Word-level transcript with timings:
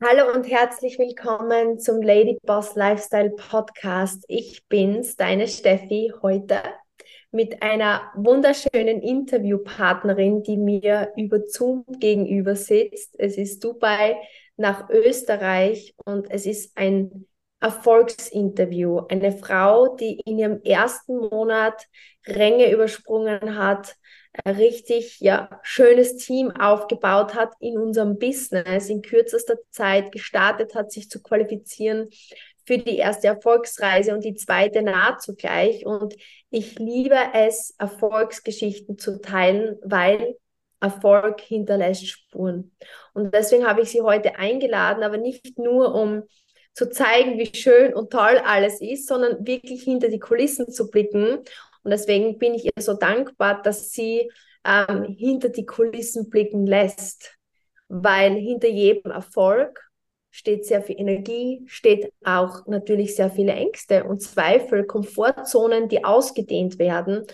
Hallo 0.00 0.32
und 0.32 0.48
herzlich 0.48 0.96
willkommen 0.96 1.80
zum 1.80 2.00
Lady 2.00 2.38
Boss 2.42 2.76
Lifestyle 2.76 3.30
Podcast. 3.30 4.24
Ich 4.28 4.64
bin's, 4.68 5.16
deine 5.16 5.48
Steffi, 5.48 6.12
heute 6.22 6.62
mit 7.32 7.64
einer 7.64 8.12
wunderschönen 8.14 9.02
Interviewpartnerin, 9.02 10.44
die 10.44 10.56
mir 10.56 11.12
über 11.16 11.40
Zoom 11.48 11.84
gegenüber 11.98 12.54
sitzt. 12.54 13.18
Es 13.18 13.36
ist 13.36 13.64
Dubai 13.64 14.16
nach 14.56 14.88
Österreich 14.88 15.96
und 16.04 16.30
es 16.30 16.46
ist 16.46 16.78
ein 16.78 17.26
Erfolgsinterview. 17.58 19.00
Eine 19.08 19.32
Frau, 19.32 19.96
die 19.96 20.20
in 20.24 20.38
ihrem 20.38 20.62
ersten 20.62 21.18
Monat 21.18 21.88
Ränge 22.24 22.70
übersprungen 22.70 23.58
hat, 23.58 23.96
richtig 24.46 25.20
ja, 25.20 25.60
schönes 25.62 26.16
Team 26.16 26.50
aufgebaut 26.50 27.34
hat 27.34 27.52
in 27.60 27.78
unserem 27.78 28.18
Business, 28.18 28.88
in 28.88 29.02
kürzester 29.02 29.56
Zeit 29.70 30.12
gestartet 30.12 30.74
hat, 30.74 30.92
sich 30.92 31.10
zu 31.10 31.22
qualifizieren 31.22 32.08
für 32.66 32.78
die 32.78 32.98
erste 32.98 33.28
Erfolgsreise 33.28 34.14
und 34.14 34.24
die 34.24 34.34
zweite 34.34 34.82
nahezu 34.82 35.34
gleich. 35.34 35.86
Und 35.86 36.14
ich 36.50 36.78
liebe 36.78 37.18
es, 37.32 37.74
Erfolgsgeschichten 37.78 38.98
zu 38.98 39.20
teilen, 39.20 39.78
weil 39.82 40.36
Erfolg 40.80 41.40
hinterlässt 41.40 42.06
Spuren. 42.06 42.72
Und 43.14 43.34
deswegen 43.34 43.66
habe 43.66 43.80
ich 43.80 43.90
sie 43.90 44.02
heute 44.02 44.36
eingeladen, 44.36 45.02
aber 45.02 45.16
nicht 45.16 45.58
nur 45.58 45.94
um 45.94 46.22
zu 46.74 46.90
zeigen, 46.90 47.38
wie 47.38 47.52
schön 47.56 47.92
und 47.94 48.10
toll 48.10 48.40
alles 48.44 48.80
ist, 48.80 49.08
sondern 49.08 49.44
wirklich 49.44 49.82
hinter 49.82 50.08
die 50.08 50.20
Kulissen 50.20 50.70
zu 50.70 50.90
blicken 50.90 51.40
und 51.88 51.92
deswegen 51.92 52.36
bin 52.36 52.52
ich 52.52 52.66
ihr 52.66 52.82
so 52.82 52.92
dankbar, 52.92 53.62
dass 53.62 53.92
sie 53.92 54.30
ähm, 54.62 55.04
hinter 55.04 55.48
die 55.48 55.64
Kulissen 55.64 56.28
blicken 56.28 56.66
lässt, 56.66 57.38
weil 57.88 58.34
hinter 58.34 58.68
jedem 58.68 59.10
Erfolg 59.10 59.88
steht 60.30 60.66
sehr 60.66 60.82
viel 60.82 61.00
Energie, 61.00 61.62
steht 61.64 62.12
auch 62.22 62.66
natürlich 62.66 63.16
sehr 63.16 63.30
viele 63.30 63.54
Ängste 63.54 64.04
und 64.04 64.20
Zweifel, 64.20 64.84
Komfortzonen, 64.84 65.88
die 65.88 66.04
ausgedehnt 66.04 66.78
werden. 66.78 67.24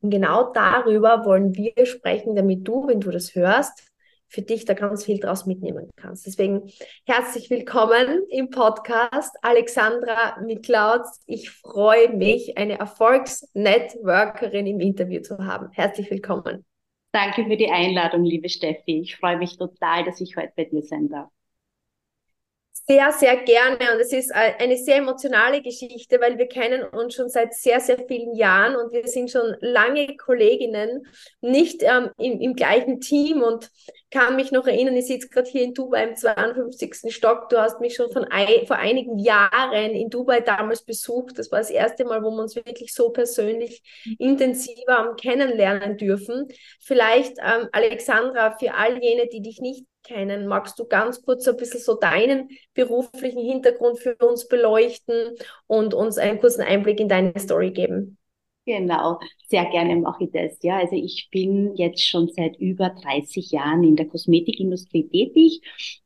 Und 0.00 0.10
genau 0.10 0.52
darüber 0.52 1.24
wollen 1.24 1.54
wir 1.54 1.86
sprechen, 1.86 2.34
damit 2.34 2.66
du, 2.66 2.88
wenn 2.88 2.98
du 2.98 3.12
das 3.12 3.36
hörst, 3.36 3.89
für 4.30 4.42
dich 4.42 4.64
da 4.64 4.74
ganz 4.74 5.04
viel 5.04 5.18
draus 5.18 5.44
mitnehmen 5.44 5.90
kannst. 5.96 6.24
Deswegen 6.26 6.70
herzlich 7.04 7.50
willkommen 7.50 8.24
im 8.30 8.50
Podcast, 8.50 9.36
Alexandra 9.42 10.40
Miklautz. 10.40 11.20
Ich 11.26 11.50
freue 11.50 12.16
mich, 12.16 12.56
eine 12.56 12.78
Erfolgsnetworkerin 12.78 14.68
im 14.68 14.80
Interview 14.80 15.20
zu 15.20 15.38
haben. 15.44 15.68
Herzlich 15.72 16.10
willkommen. 16.10 16.64
Danke 17.12 17.44
für 17.44 17.56
die 17.56 17.70
Einladung, 17.70 18.22
liebe 18.22 18.48
Steffi. 18.48 19.00
Ich 19.00 19.16
freue 19.16 19.36
mich 19.36 19.58
total, 19.58 20.04
dass 20.04 20.20
ich 20.20 20.36
heute 20.36 20.52
bei 20.56 20.64
dir 20.64 20.82
sein 20.82 21.08
darf. 21.08 21.28
Sehr, 22.86 23.12
sehr 23.12 23.36
gerne. 23.36 23.78
Und 23.94 24.00
es 24.00 24.12
ist 24.12 24.32
eine 24.32 24.76
sehr 24.76 24.96
emotionale 24.96 25.62
Geschichte, 25.62 26.20
weil 26.20 26.38
wir 26.38 26.46
kennen 26.46 26.82
uns 26.82 27.14
schon 27.14 27.28
seit 27.28 27.54
sehr, 27.54 27.78
sehr 27.80 27.98
vielen 28.06 28.34
Jahren 28.34 28.74
und 28.74 28.92
wir 28.92 29.06
sind 29.06 29.30
schon 29.30 29.56
lange 29.60 30.16
Kolleginnen, 30.16 31.06
nicht 31.40 31.82
ähm, 31.82 32.10
im, 32.18 32.40
im 32.40 32.54
gleichen 32.54 33.00
Team 33.00 33.42
und 33.42 33.70
kann 34.10 34.36
mich 34.36 34.50
noch 34.50 34.66
erinnern, 34.66 34.96
ich 34.96 35.06
sitze 35.06 35.28
gerade 35.28 35.48
hier 35.48 35.62
in 35.62 35.74
Dubai 35.74 36.04
im 36.04 36.16
52. 36.16 37.14
Stock. 37.14 37.48
Du 37.48 37.58
hast 37.58 37.80
mich 37.80 37.94
schon 37.94 38.10
von 38.10 38.24
ein, 38.24 38.66
vor 38.66 38.76
einigen 38.76 39.18
Jahren 39.18 39.92
in 39.92 40.10
Dubai 40.10 40.40
damals 40.40 40.82
besucht. 40.82 41.38
Das 41.38 41.52
war 41.52 41.60
das 41.60 41.70
erste 41.70 42.04
Mal, 42.04 42.22
wo 42.22 42.30
wir 42.30 42.42
uns 42.42 42.56
wirklich 42.56 42.92
so 42.92 43.10
persönlich 43.10 43.82
intensiver 44.18 45.14
kennenlernen 45.20 45.96
dürfen. 45.96 46.48
Vielleicht, 46.80 47.38
ähm, 47.38 47.68
Alexandra, 47.72 48.56
für 48.58 48.74
all 48.74 49.02
jene, 49.02 49.28
die 49.28 49.42
dich 49.42 49.60
nicht 49.60 49.86
kennen, 50.02 50.46
magst 50.46 50.78
du 50.78 50.86
ganz 50.86 51.22
kurz 51.22 51.46
ein 51.46 51.56
bisschen 51.56 51.80
so 51.80 51.94
deinen 51.94 52.48
beruflichen 52.74 53.44
Hintergrund 53.44 54.00
für 54.00 54.16
uns 54.16 54.48
beleuchten 54.48 55.36
und 55.66 55.94
uns 55.94 56.18
einen 56.18 56.40
kurzen 56.40 56.62
Einblick 56.62 56.98
in 56.98 57.08
deine 57.08 57.38
Story 57.38 57.70
geben? 57.70 58.18
Genau, 58.70 59.18
sehr 59.48 59.64
gerne 59.64 59.96
mache 59.96 60.24
ich 60.24 60.30
das. 60.30 60.56
Ja, 60.62 60.78
also 60.78 60.94
ich 60.94 61.28
bin 61.32 61.74
jetzt 61.74 62.06
schon 62.06 62.28
seit 62.28 62.56
über 62.60 62.90
30 62.90 63.50
Jahren 63.50 63.82
in 63.82 63.96
der 63.96 64.06
Kosmetikindustrie 64.06 65.08
tätig 65.08 65.60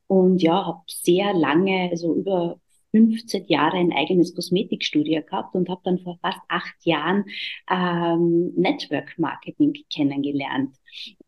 und 0.07 0.43
ja, 0.43 0.65
habe 0.65 0.81
sehr 0.87 1.35
lange, 1.35 1.91
also 1.91 2.15
über 2.15 2.59
15 2.93 3.45
Jahre 3.49 3.77
ein 3.77 3.93
eigenes 3.93 4.35
Kosmetikstudio 4.35 5.21
gehabt 5.23 5.55
und 5.55 5.69
habe 5.69 5.83
dann 5.85 5.99
vor 5.99 6.17
fast 6.23 6.39
acht 6.49 6.87
Jahren 6.87 7.27
ähm, 7.71 8.55
Network 8.57 9.19
Marketing 9.19 9.75
kennengelernt. 9.93 10.75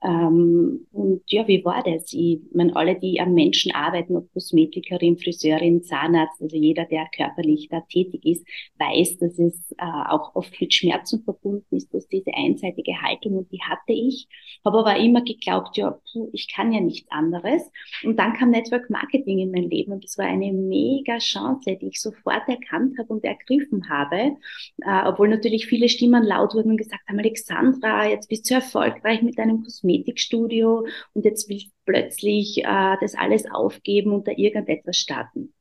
Ähm, 0.02 0.86
und 0.92 1.22
ja, 1.26 1.48
wie 1.48 1.64
war 1.64 1.82
das? 1.82 2.12
Ich 2.12 2.40
meine, 2.52 2.76
alle, 2.76 2.98
die 2.98 3.18
am 3.20 3.34
Menschen 3.34 3.72
arbeiten, 3.72 4.16
ob 4.16 4.32
Kosmetikerin, 4.32 5.18
Friseurin, 5.18 5.82
Zahnarzt, 5.82 6.40
also 6.40 6.56
jeder, 6.56 6.84
der 6.84 7.06
körperlich 7.14 7.68
da 7.70 7.80
tätig 7.80 8.24
ist, 8.24 8.46
weiß, 8.78 9.18
dass 9.18 9.38
es 9.38 9.72
äh, 9.78 9.84
auch 9.84 10.34
oft 10.34 10.60
mit 10.60 10.74
Schmerzen 10.74 11.22
verbunden 11.24 11.76
ist, 11.76 11.92
dass 11.92 12.06
diese 12.08 12.32
einseitige 12.34 13.00
Haltung 13.02 13.38
und 13.38 13.50
die 13.50 13.60
hatte 13.62 13.92
ich, 13.92 14.28
habe 14.64 14.78
aber 14.78 14.96
immer 14.96 15.22
geglaubt, 15.22 15.76
ja, 15.76 15.98
puh, 16.12 16.28
ich 16.32 16.52
kann 16.54 16.72
ja 16.72 16.80
nichts 16.80 17.10
anderes. 17.10 17.62
Und 18.04 18.18
dann 18.18 18.34
kam 18.34 18.50
Network 18.50 18.90
Marketing 18.90 19.38
in 19.38 19.50
mein 19.50 19.70
Leben 19.70 19.92
und 19.92 20.04
das 20.04 20.18
war 20.18 20.26
eine 20.26 20.52
mega 20.52 21.18
Chance, 21.18 21.76
die 21.80 21.88
ich 21.88 22.00
sofort 22.00 22.48
erkannt 22.48 22.98
habe 22.98 23.12
und 23.12 23.24
ergriffen 23.24 23.88
habe, 23.88 24.36
äh, 24.82 25.06
obwohl 25.06 25.28
natürlich 25.28 25.66
viele 25.66 25.88
Stimmen 25.88 26.22
laut 26.22 26.54
wurden 26.54 26.72
und 26.72 26.76
gesagt 26.76 27.08
haben, 27.08 27.18
Alexandra, 27.18 28.08
jetzt 28.08 28.28
bist 28.28 28.48
du 28.50 28.54
erfolgreich 28.54 29.22
mit 29.22 29.38
deinem 29.38 29.55
einem 29.56 29.64
Kosmetikstudio 29.64 30.86
und 31.14 31.24
jetzt 31.24 31.48
will 31.48 31.56
ich 31.56 31.70
plötzlich 31.84 32.58
äh, 32.64 32.96
das 33.00 33.14
alles 33.14 33.44
aufgeben 33.50 34.12
und 34.12 34.28
da 34.28 34.32
irgendetwas 34.32 34.96
starten. 34.96 35.52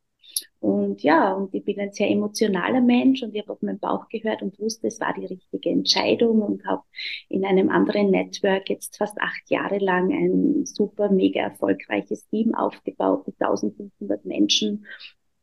Und 0.59 1.03
ja, 1.03 1.33
und 1.33 1.53
ich 1.53 1.63
bin 1.63 1.79
ein 1.79 1.93
sehr 1.93 2.09
emotionaler 2.09 2.81
Mensch 2.81 3.21
und 3.21 3.35
ich 3.35 3.41
habe 3.41 3.53
auf 3.53 3.61
meinen 3.61 3.79
Bauch 3.79 4.09
gehört 4.09 4.41
und 4.41 4.59
wusste, 4.59 4.87
es 4.87 4.99
war 4.99 5.13
die 5.13 5.25
richtige 5.25 5.69
Entscheidung 5.69 6.41
und 6.41 6.65
habe 6.65 6.81
in 7.29 7.45
einem 7.45 7.69
anderen 7.69 8.09
Network 8.09 8.69
jetzt 8.69 8.97
fast 8.97 9.17
acht 9.21 9.49
Jahre 9.49 9.77
lang 9.77 10.11
ein 10.11 10.65
super, 10.65 11.11
mega 11.11 11.41
erfolgreiches 11.41 12.27
Team 12.29 12.55
aufgebaut 12.55 13.27
mit 13.27 13.39
1500 13.39 14.25
Menschen 14.25 14.85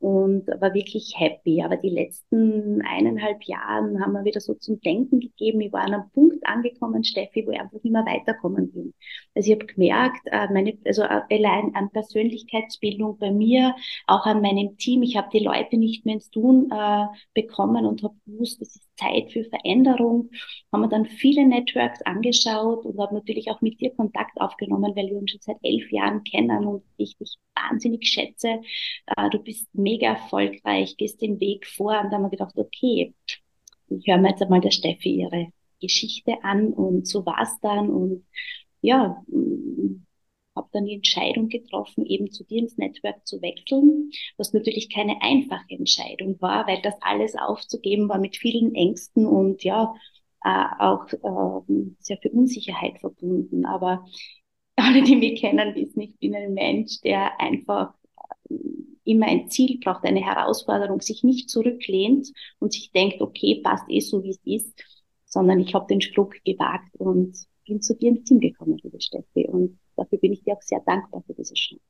und 0.02 0.48
war 0.48 0.74
wirklich 0.74 1.14
happy. 1.16 1.62
Aber 1.62 1.76
die 1.76 1.88
letzten 1.88 2.82
eineinhalb 2.82 3.44
Jahren 3.44 4.00
haben 4.00 4.12
wir 4.12 4.24
wieder 4.24 4.40
so 4.40 4.54
zum 4.54 4.80
Denken 4.80 5.20
gegeben. 5.20 5.60
Ich 5.60 5.72
war 5.72 5.82
an 5.82 5.94
einem 5.94 6.10
Punkt 6.10 6.44
angekommen, 6.44 7.04
Steffi, 7.04 7.46
wo 7.46 7.52
ich 7.52 7.60
einfach 7.60 7.80
nicht 7.82 7.92
mehr 7.92 8.04
weiterkommen 8.04 8.72
bin. 8.72 8.94
Also 9.36 9.52
ich 9.52 9.58
habe 9.58 9.66
gemerkt, 9.66 10.20
äh, 10.26 10.48
meine, 10.52 10.76
also 10.84 11.02
äh, 11.02 11.22
allein 11.30 11.74
an 11.76 11.90
Persönlichkeitsbildung 11.90 13.18
bei 13.18 13.30
mir, 13.30 13.76
auch 14.08 14.26
an 14.26 14.42
meinem 14.42 14.76
Team, 14.76 15.02
ich 15.02 15.16
habe 15.16 15.28
die 15.32 15.44
Leute 15.44 15.76
nicht 15.76 16.04
mehr 16.04 16.16
ins 16.16 16.30
Tun 16.30 16.68
äh, 16.72 17.06
bekommen 17.34 17.86
und 17.86 18.02
habe 18.02 18.16
gewusst, 18.26 18.60
es 18.60 18.74
ist 18.74 18.91
Zeit 19.02 19.32
für 19.32 19.44
Veränderung. 19.44 20.30
Haben 20.72 20.82
wir 20.82 20.88
dann 20.88 21.06
viele 21.06 21.46
Networks 21.46 22.02
angeschaut 22.02 22.84
und 22.84 22.98
habe 22.98 23.14
natürlich 23.14 23.50
auch 23.50 23.60
mit 23.60 23.80
dir 23.80 23.90
Kontakt 23.94 24.40
aufgenommen, 24.40 24.94
weil 24.96 25.08
wir 25.08 25.16
uns 25.16 25.30
schon 25.32 25.40
seit 25.40 25.58
elf 25.62 25.90
Jahren 25.90 26.22
kennen 26.24 26.66
und 26.66 26.84
ich 26.96 27.16
dich 27.16 27.36
wahnsinnig 27.54 28.06
schätze. 28.06 28.60
Äh, 29.06 29.30
du 29.30 29.38
bist 29.38 29.68
mega 29.74 30.08
erfolgreich, 30.08 30.96
gehst 30.96 31.20
den 31.20 31.40
Weg 31.40 31.66
vor 31.66 32.00
und 32.00 32.10
da 32.10 32.16
haben 32.16 32.22
wir 32.22 32.30
gedacht, 32.30 32.56
okay, 32.56 33.14
ich 33.88 34.06
höre 34.06 34.18
mir 34.18 34.30
jetzt 34.30 34.42
einmal 34.42 34.60
der 34.60 34.70
Steffi 34.70 35.20
ihre 35.20 35.48
Geschichte 35.80 36.42
an 36.42 36.72
und 36.72 37.06
so 37.06 37.26
war's 37.26 37.58
dann 37.60 37.90
und 37.90 38.24
ja, 38.80 39.22
habe 40.54 40.68
dann 40.72 40.84
die 40.84 40.94
Entscheidung 40.94 41.48
getroffen, 41.48 42.06
eben 42.06 42.30
zu 42.30 42.44
dir 42.44 42.60
ins 42.60 42.76
Netzwerk 42.76 43.26
zu 43.26 43.40
wechseln, 43.40 44.10
was 44.36 44.52
natürlich 44.52 44.90
keine 44.90 45.22
einfache 45.22 45.70
Entscheidung 45.70 46.40
war, 46.40 46.66
weil 46.66 46.80
das 46.82 46.94
alles 47.00 47.34
aufzugeben 47.36 48.08
war 48.08 48.18
mit 48.18 48.36
vielen 48.36 48.74
Ängsten 48.74 49.26
und 49.26 49.64
ja, 49.64 49.94
äh, 50.44 50.64
auch 50.78 51.06
äh, 51.12 51.92
sehr 52.00 52.18
viel 52.18 52.32
Unsicherheit 52.32 52.98
verbunden. 53.00 53.64
Aber 53.64 54.04
alle, 54.76 55.02
die 55.02 55.16
mich 55.16 55.40
kennen, 55.40 55.74
wissen, 55.74 56.00
ich 56.00 56.18
bin 56.18 56.34
ein 56.34 56.54
Mensch, 56.54 57.00
der 57.02 57.40
einfach 57.40 57.94
äh, 58.50 58.54
immer 59.04 59.26
ein 59.26 59.48
Ziel 59.48 59.78
braucht, 59.82 60.04
eine 60.04 60.24
Herausforderung, 60.24 61.00
sich 61.00 61.22
nicht 61.24 61.50
zurücklehnt 61.50 62.32
und 62.58 62.72
sich 62.72 62.92
denkt, 62.92 63.20
okay, 63.20 63.60
passt 63.62 63.84
eh 63.88 64.00
so, 64.00 64.22
wie 64.22 64.30
es 64.30 64.40
ist, 64.44 64.84
sondern 65.24 65.60
ich 65.60 65.74
habe 65.74 65.86
den 65.86 66.00
Spruch 66.00 66.32
gewagt 66.44 66.94
und 66.98 67.36
bin 67.66 67.80
zu 67.80 67.96
dir 67.96 68.10
ins 68.10 68.24
Team 68.24 68.40
gekommen, 68.40 68.78
liebe 68.82 69.00
Steffi. 69.00 69.48
Und 69.48 69.78
dafür 69.96 70.18
bin 70.18 70.32
ich 70.32 70.42
dir 70.42 70.54
auch 70.54 70.62
sehr 70.62 70.80
dankbar 70.86 71.22
für 71.26 71.34
diese 71.34 71.54
Chance. 71.54 71.82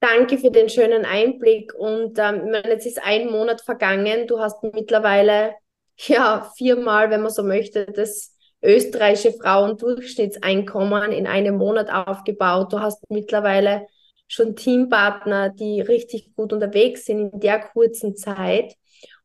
Danke 0.00 0.38
für 0.38 0.50
den 0.50 0.68
schönen 0.68 1.04
Einblick. 1.04 1.74
Und 1.74 2.18
ähm, 2.18 2.54
jetzt 2.64 2.86
ist 2.86 3.02
ein 3.02 3.30
Monat 3.30 3.60
vergangen. 3.62 4.26
Du 4.26 4.38
hast 4.38 4.62
mittlerweile 4.62 5.54
ja 5.96 6.50
viermal, 6.56 7.10
wenn 7.10 7.22
man 7.22 7.32
so 7.32 7.42
möchte, 7.42 7.86
das 7.86 8.34
österreichische 8.62 9.32
Frauendurchschnittseinkommen 9.32 11.12
in 11.12 11.26
einem 11.26 11.56
Monat 11.56 11.90
aufgebaut. 11.90 12.72
Du 12.72 12.80
hast 12.80 13.02
mittlerweile 13.10 13.86
schon 14.28 14.56
Teampartner, 14.56 15.48
die 15.48 15.80
richtig 15.80 16.34
gut 16.36 16.52
unterwegs 16.52 17.06
sind 17.06 17.32
in 17.32 17.40
der 17.40 17.60
kurzen 17.60 18.16
Zeit. 18.16 18.74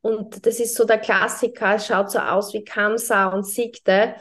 Und 0.00 0.46
das 0.46 0.60
ist 0.60 0.74
so 0.76 0.84
der 0.84 0.98
Klassiker, 0.98 1.76
es 1.76 1.86
schaut 1.86 2.10
so 2.10 2.18
aus 2.18 2.52
wie 2.52 2.64
Kamsa 2.64 3.26
und 3.26 3.46
Sigte. 3.46 4.14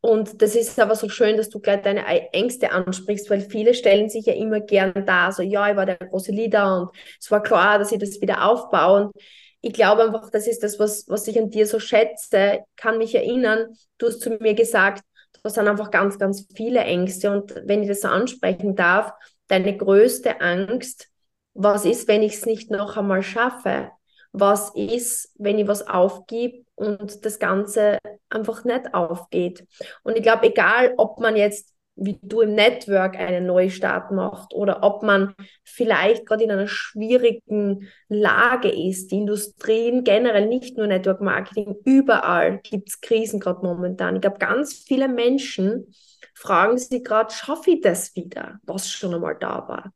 Und 0.00 0.40
das 0.40 0.54
ist 0.54 0.78
aber 0.80 0.94
so 0.94 1.08
schön, 1.10 1.36
dass 1.36 1.50
du 1.50 1.60
gleich 1.60 1.82
deine 1.82 2.06
Ängste 2.32 2.72
ansprichst, 2.72 3.28
weil 3.28 3.40
viele 3.42 3.74
stellen 3.74 4.08
sich 4.08 4.26
ja 4.26 4.32
immer 4.32 4.60
gern 4.60 5.04
da, 5.06 5.30
so 5.30 5.42
ja, 5.42 5.70
ich 5.70 5.76
war 5.76 5.84
der 5.84 5.96
große 5.96 6.32
Leader 6.32 6.80
und 6.80 6.90
es 7.20 7.30
war 7.30 7.42
klar, 7.42 7.78
dass 7.78 7.92
ich 7.92 7.98
das 7.98 8.20
wieder 8.20 8.48
aufbaue. 8.48 9.04
Und 9.04 9.12
ich 9.60 9.74
glaube 9.74 10.04
einfach, 10.04 10.30
das 10.30 10.46
ist 10.46 10.62
das, 10.62 10.78
was, 10.78 11.06
was 11.08 11.28
ich 11.28 11.38
an 11.38 11.50
dir 11.50 11.66
so 11.66 11.78
schätze. 11.78 12.60
Kann 12.76 12.96
mich 12.96 13.14
erinnern, 13.14 13.74
du 13.98 14.06
hast 14.06 14.22
zu 14.22 14.30
mir 14.30 14.54
gesagt, 14.54 15.02
das 15.42 15.54
sind 15.54 15.68
einfach 15.68 15.90
ganz, 15.90 16.18
ganz 16.18 16.46
viele 16.54 16.80
Ängste. 16.80 17.30
Und 17.30 17.54
wenn 17.66 17.82
ich 17.82 17.88
das 17.88 18.00
so 18.00 18.08
ansprechen 18.08 18.76
darf, 18.76 19.12
deine 19.48 19.76
größte 19.76 20.40
Angst, 20.40 21.08
was 21.52 21.84
ist, 21.84 22.08
wenn 22.08 22.22
ich 22.22 22.34
es 22.34 22.46
nicht 22.46 22.70
noch 22.70 22.96
einmal 22.96 23.22
schaffe? 23.22 23.90
Was 24.32 24.74
ist, 24.74 25.34
wenn 25.38 25.58
ich 25.58 25.66
was 25.66 25.86
aufgib 25.88 26.66
und 26.76 27.24
das 27.24 27.38
Ganze 27.38 27.98
einfach 28.28 28.64
nicht 28.64 28.94
aufgeht? 28.94 29.66
Und 30.02 30.16
ich 30.16 30.22
glaube, 30.22 30.46
egal, 30.46 30.94
ob 30.96 31.18
man 31.20 31.36
jetzt 31.36 31.74
wie 32.00 32.18
du 32.22 32.40
im 32.40 32.54
Network 32.54 33.16
einen 33.16 33.46
Neustart 33.46 34.10
macht 34.10 34.54
oder 34.54 34.82
ob 34.82 35.02
man 35.02 35.34
vielleicht 35.64 36.24
gerade 36.24 36.44
in 36.44 36.50
einer 36.50 36.66
schwierigen 36.66 37.88
Lage 38.08 38.70
ist. 38.70 39.10
Die 39.10 39.18
Industrien 39.18 40.02
generell, 40.02 40.46
nicht 40.46 40.78
nur 40.78 40.86
Network 40.86 41.20
Marketing, 41.20 41.76
überall 41.84 42.58
gibt 42.62 42.88
es 42.88 43.00
Krisen 43.02 43.38
gerade 43.38 43.60
momentan. 43.62 44.16
Ich 44.16 44.22
glaube, 44.22 44.38
ganz 44.38 44.72
viele 44.72 45.08
Menschen 45.08 45.94
fragen 46.34 46.78
sich 46.78 47.04
gerade, 47.04 47.34
schaffe 47.34 47.72
ich 47.72 47.82
das 47.82 48.16
wieder, 48.16 48.58
was 48.62 48.88
schon 48.88 49.14
einmal 49.14 49.36
da 49.38 49.68
war? 49.68 49.92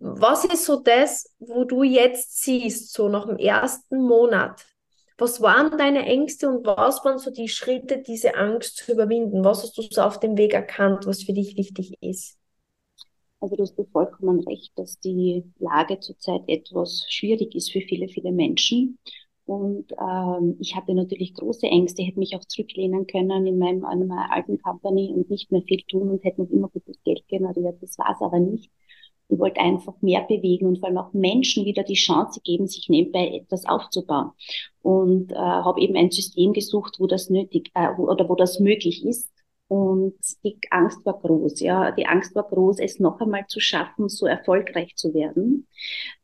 Was 0.00 0.44
ist 0.44 0.64
so 0.64 0.80
das, 0.80 1.34
wo 1.38 1.64
du 1.64 1.82
jetzt 1.82 2.42
siehst, 2.42 2.92
so 2.92 3.08
nach 3.08 3.26
dem 3.26 3.36
ersten 3.36 4.00
Monat, 4.00 4.64
was 5.16 5.40
waren 5.42 5.76
deine 5.76 6.06
Ängste 6.06 6.48
und 6.48 6.64
was 6.64 7.04
waren 7.04 7.18
so 7.18 7.32
die 7.32 7.48
Schritte, 7.48 7.98
diese 7.98 8.36
Angst 8.36 8.76
zu 8.76 8.92
überwinden? 8.92 9.44
Was 9.44 9.64
hast 9.64 9.76
du 9.76 9.82
so 9.82 10.02
auf 10.02 10.20
dem 10.20 10.38
Weg 10.38 10.54
erkannt, 10.54 11.06
was 11.06 11.24
für 11.24 11.32
dich 11.32 11.56
wichtig 11.56 12.00
ist? 12.00 12.38
Also 13.40 13.56
du 13.56 13.62
hast 13.62 13.74
vollkommen 13.92 14.40
recht, 14.40 14.72
dass 14.76 15.00
die 15.00 15.44
Lage 15.58 15.98
zurzeit 15.98 16.42
etwas 16.46 17.04
schwierig 17.08 17.54
ist 17.54 17.72
für 17.72 17.80
viele, 17.80 18.08
viele 18.08 18.30
Menschen. 18.30 18.98
Und 19.44 19.92
ähm, 19.92 20.56
ich 20.60 20.76
hatte 20.76 20.94
natürlich 20.94 21.34
große 21.34 21.66
Ängste, 21.66 22.02
hätte 22.02 22.18
mich 22.18 22.36
auch 22.36 22.44
zurücklehnen 22.44 23.06
können 23.06 23.46
in 23.46 23.58
meinem, 23.58 23.84
in 23.90 24.06
meiner 24.06 24.30
alten 24.30 24.60
Company 24.60 25.12
und 25.14 25.30
nicht 25.30 25.50
mehr 25.50 25.62
viel 25.62 25.82
tun 25.82 26.10
und 26.10 26.22
hätte 26.22 26.42
noch 26.42 26.50
immer 26.50 26.68
gutes 26.68 27.02
Geld 27.02 27.26
generiert. 27.28 27.82
Das 27.82 27.98
war 27.98 28.10
es 28.14 28.20
aber 28.20 28.38
nicht. 28.38 28.70
Ich 29.28 29.38
wollte 29.38 29.60
einfach 29.60 29.94
mehr 30.00 30.22
bewegen 30.22 30.66
und 30.66 30.78
vor 30.78 30.88
allem 30.88 30.98
auch 30.98 31.12
Menschen 31.12 31.64
wieder 31.64 31.82
die 31.82 31.94
Chance 31.94 32.40
geben, 32.42 32.66
sich 32.66 32.88
nebenbei 32.88 33.28
etwas 33.28 33.66
aufzubauen. 33.66 34.30
Und 34.82 35.32
äh, 35.32 35.36
habe 35.36 35.80
eben 35.80 35.96
ein 35.96 36.10
System 36.10 36.52
gesucht, 36.52 36.96
wo 36.98 37.06
das 37.06 37.28
nötig 37.28 37.70
äh, 37.74 37.88
wo, 37.96 38.08
oder 38.10 38.28
wo 38.28 38.34
das 38.34 38.58
möglich 38.58 39.04
ist. 39.04 39.30
Und 39.68 40.14
die 40.44 40.58
Angst 40.70 41.04
war 41.04 41.20
groß, 41.20 41.60
ja. 41.60 41.90
Die 41.92 42.06
Angst 42.06 42.34
war 42.34 42.44
groß, 42.44 42.78
es 42.80 43.00
noch 43.00 43.20
einmal 43.20 43.46
zu 43.48 43.60
schaffen, 43.60 44.08
so 44.08 44.26
erfolgreich 44.26 44.96
zu 44.96 45.12
werden, 45.12 45.66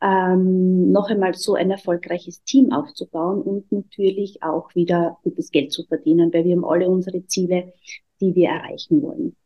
ähm, 0.00 0.90
noch 0.90 1.10
einmal 1.10 1.34
so 1.34 1.54
ein 1.54 1.70
erfolgreiches 1.70 2.42
Team 2.44 2.72
aufzubauen 2.72 3.42
und 3.42 3.70
natürlich 3.70 4.42
auch 4.42 4.74
wieder 4.74 5.18
gutes 5.22 5.50
Geld 5.50 5.72
zu 5.72 5.84
verdienen, 5.84 6.32
weil 6.32 6.46
wir 6.46 6.56
haben 6.56 6.64
alle 6.64 6.88
unsere 6.88 7.26
Ziele, 7.26 7.74
die 8.20 8.34
wir 8.34 8.48
erreichen 8.48 9.02
wollen. 9.02 9.36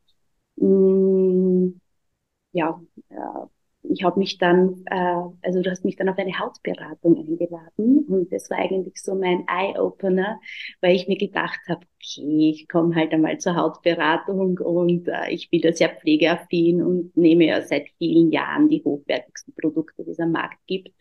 Mm 2.55 2.59
ja, 2.59 2.81
äh, 3.11 3.47
ich 3.83 4.05
habe 4.05 4.19
mich 4.19 4.39
dann, 4.39 4.83
äh, 4.87 5.23
also 5.43 5.63
du 5.63 5.71
hast 5.71 5.85
mich 5.85 5.97
dann 5.97 6.09
auf 6.09 6.19
eine 6.19 6.39
Hautberatung 6.39 7.17
eingeladen 7.17 8.05
und 8.09 8.33
das 8.33 8.51
war 8.51 8.59
eigentlich 8.59 9.01
so 9.03 9.15
mein 9.15 9.47
Eye-Opener, 9.49 10.41
weil 10.81 10.97
ich 10.97 11.09
mir 11.09 11.17
gedacht 11.17 11.61
habe, 11.69 11.81
okay, 11.97 12.51
ich 12.51 12.69
komme 12.69 12.95
halt 12.95 13.13
einmal 13.13 13.39
zur 13.39 13.57
Hautberatung 13.57 14.59
und 14.59 15.09
äh, 15.09 15.31
ich 15.31 15.51
bin 15.51 15.63
da 15.63 15.73
sehr 15.73 15.91
pflegeaffin 15.91 16.83
und 16.83 17.17
nehme 17.17 17.47
ja 17.47 17.63
seit 17.63 17.89
vielen 17.99 18.31
Jahren 18.31 18.69
die 18.69 18.83
hochwertigsten 18.85 19.55
Produkte, 19.55 20.05
die 20.05 20.11
es 20.11 20.21
am 20.21 20.33
Markt 20.33 20.59
gibt. 20.67 20.93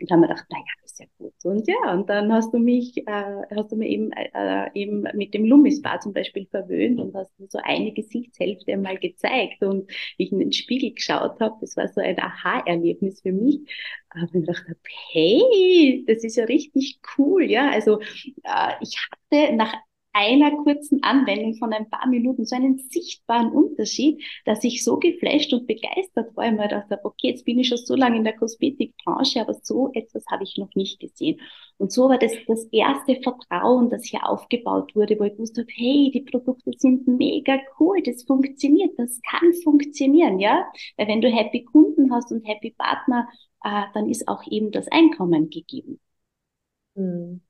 Und 0.00 0.10
haben 0.10 0.20
mir 0.20 0.28
gedacht, 0.28 0.46
naja, 0.50 0.64
ist 0.84 1.00
ja 1.00 1.06
gut. 1.18 1.34
Und 1.44 1.66
ja, 1.68 1.92
und 1.92 2.08
dann 2.10 2.32
hast 2.32 2.52
du 2.52 2.58
mich, 2.58 2.96
äh, 3.06 3.42
hast 3.54 3.72
du 3.72 3.76
mir 3.76 3.88
eben, 3.88 4.10
äh, 4.12 4.70
eben 4.74 5.02
mit 5.14 5.34
dem 5.34 5.44
Lummisbar 5.44 6.00
zum 6.00 6.12
Beispiel 6.12 6.46
verwöhnt 6.46 7.00
und 7.00 7.14
hast 7.14 7.38
mir 7.38 7.46
so 7.48 7.58
eine 7.62 7.92
Gesichtshälfte 7.92 8.76
mal 8.76 8.98
gezeigt 8.98 9.62
und 9.62 9.90
ich 10.18 10.32
in 10.32 10.38
den 10.40 10.52
Spiegel 10.52 10.92
geschaut 10.92 11.40
habe. 11.40 11.56
Das 11.60 11.76
war 11.76 11.88
so 11.88 12.00
ein 12.00 12.16
Aha-Erlebnis 12.22 13.20
für 13.22 13.32
mich. 13.32 13.60
Aber 14.10 14.28
ich 14.34 14.46
dachte, 14.46 14.76
hey, 15.12 16.04
das 16.06 16.24
ist 16.24 16.36
ja 16.36 16.44
richtig 16.44 16.98
cool, 17.18 17.44
ja. 17.44 17.70
Also 17.70 18.00
äh, 18.44 18.72
ich 18.80 18.96
hatte 19.30 19.54
nach 19.56 19.74
einer 20.12 20.50
kurzen 20.62 21.02
Anwendung 21.02 21.54
von 21.54 21.72
ein 21.72 21.88
paar 21.88 22.06
Minuten 22.06 22.44
so 22.44 22.54
einen 22.54 22.78
sichtbaren 22.78 23.50
Unterschied, 23.50 24.22
dass 24.44 24.62
ich 24.64 24.84
so 24.84 24.98
geflasht 24.98 25.52
und 25.52 25.66
begeistert 25.66 26.36
war, 26.36 26.46
immer 26.46 26.64
gedacht 26.64 26.90
habe, 26.90 27.04
okay, 27.04 27.28
jetzt 27.28 27.44
bin 27.44 27.58
ich 27.58 27.68
schon 27.68 27.78
so 27.78 27.94
lange 27.94 28.16
in 28.16 28.24
der 28.24 28.36
Kosmetikbranche, 28.36 29.40
aber 29.40 29.54
so 29.54 29.90
etwas 29.94 30.24
habe 30.30 30.44
ich 30.44 30.56
noch 30.58 30.74
nicht 30.74 31.00
gesehen. 31.00 31.40
Und 31.78 31.92
so 31.92 32.08
war 32.08 32.18
das 32.18 32.32
das 32.46 32.64
erste 32.72 33.20
Vertrauen, 33.22 33.90
das 33.90 34.04
hier 34.04 34.28
aufgebaut 34.28 34.94
wurde, 34.94 35.18
wo 35.18 35.24
ich 35.24 35.38
wusste, 35.38 35.64
hey, 35.68 36.10
die 36.12 36.22
Produkte 36.22 36.70
sind 36.76 37.06
mega 37.08 37.58
cool, 37.80 38.02
das 38.02 38.24
funktioniert, 38.24 38.98
das 38.98 39.20
kann 39.28 39.52
funktionieren, 39.64 40.38
ja. 40.38 40.66
Weil 40.96 41.08
wenn 41.08 41.20
du 41.20 41.28
happy 41.28 41.64
Kunden 41.64 42.12
hast 42.12 42.30
und 42.32 42.46
happy 42.46 42.70
Partner, 42.76 43.28
äh, 43.64 43.84
dann 43.94 44.08
ist 44.08 44.28
auch 44.28 44.42
eben 44.50 44.70
das 44.70 44.88
Einkommen 44.88 45.50
gegeben. 45.50 46.00
Hm. 46.96 47.40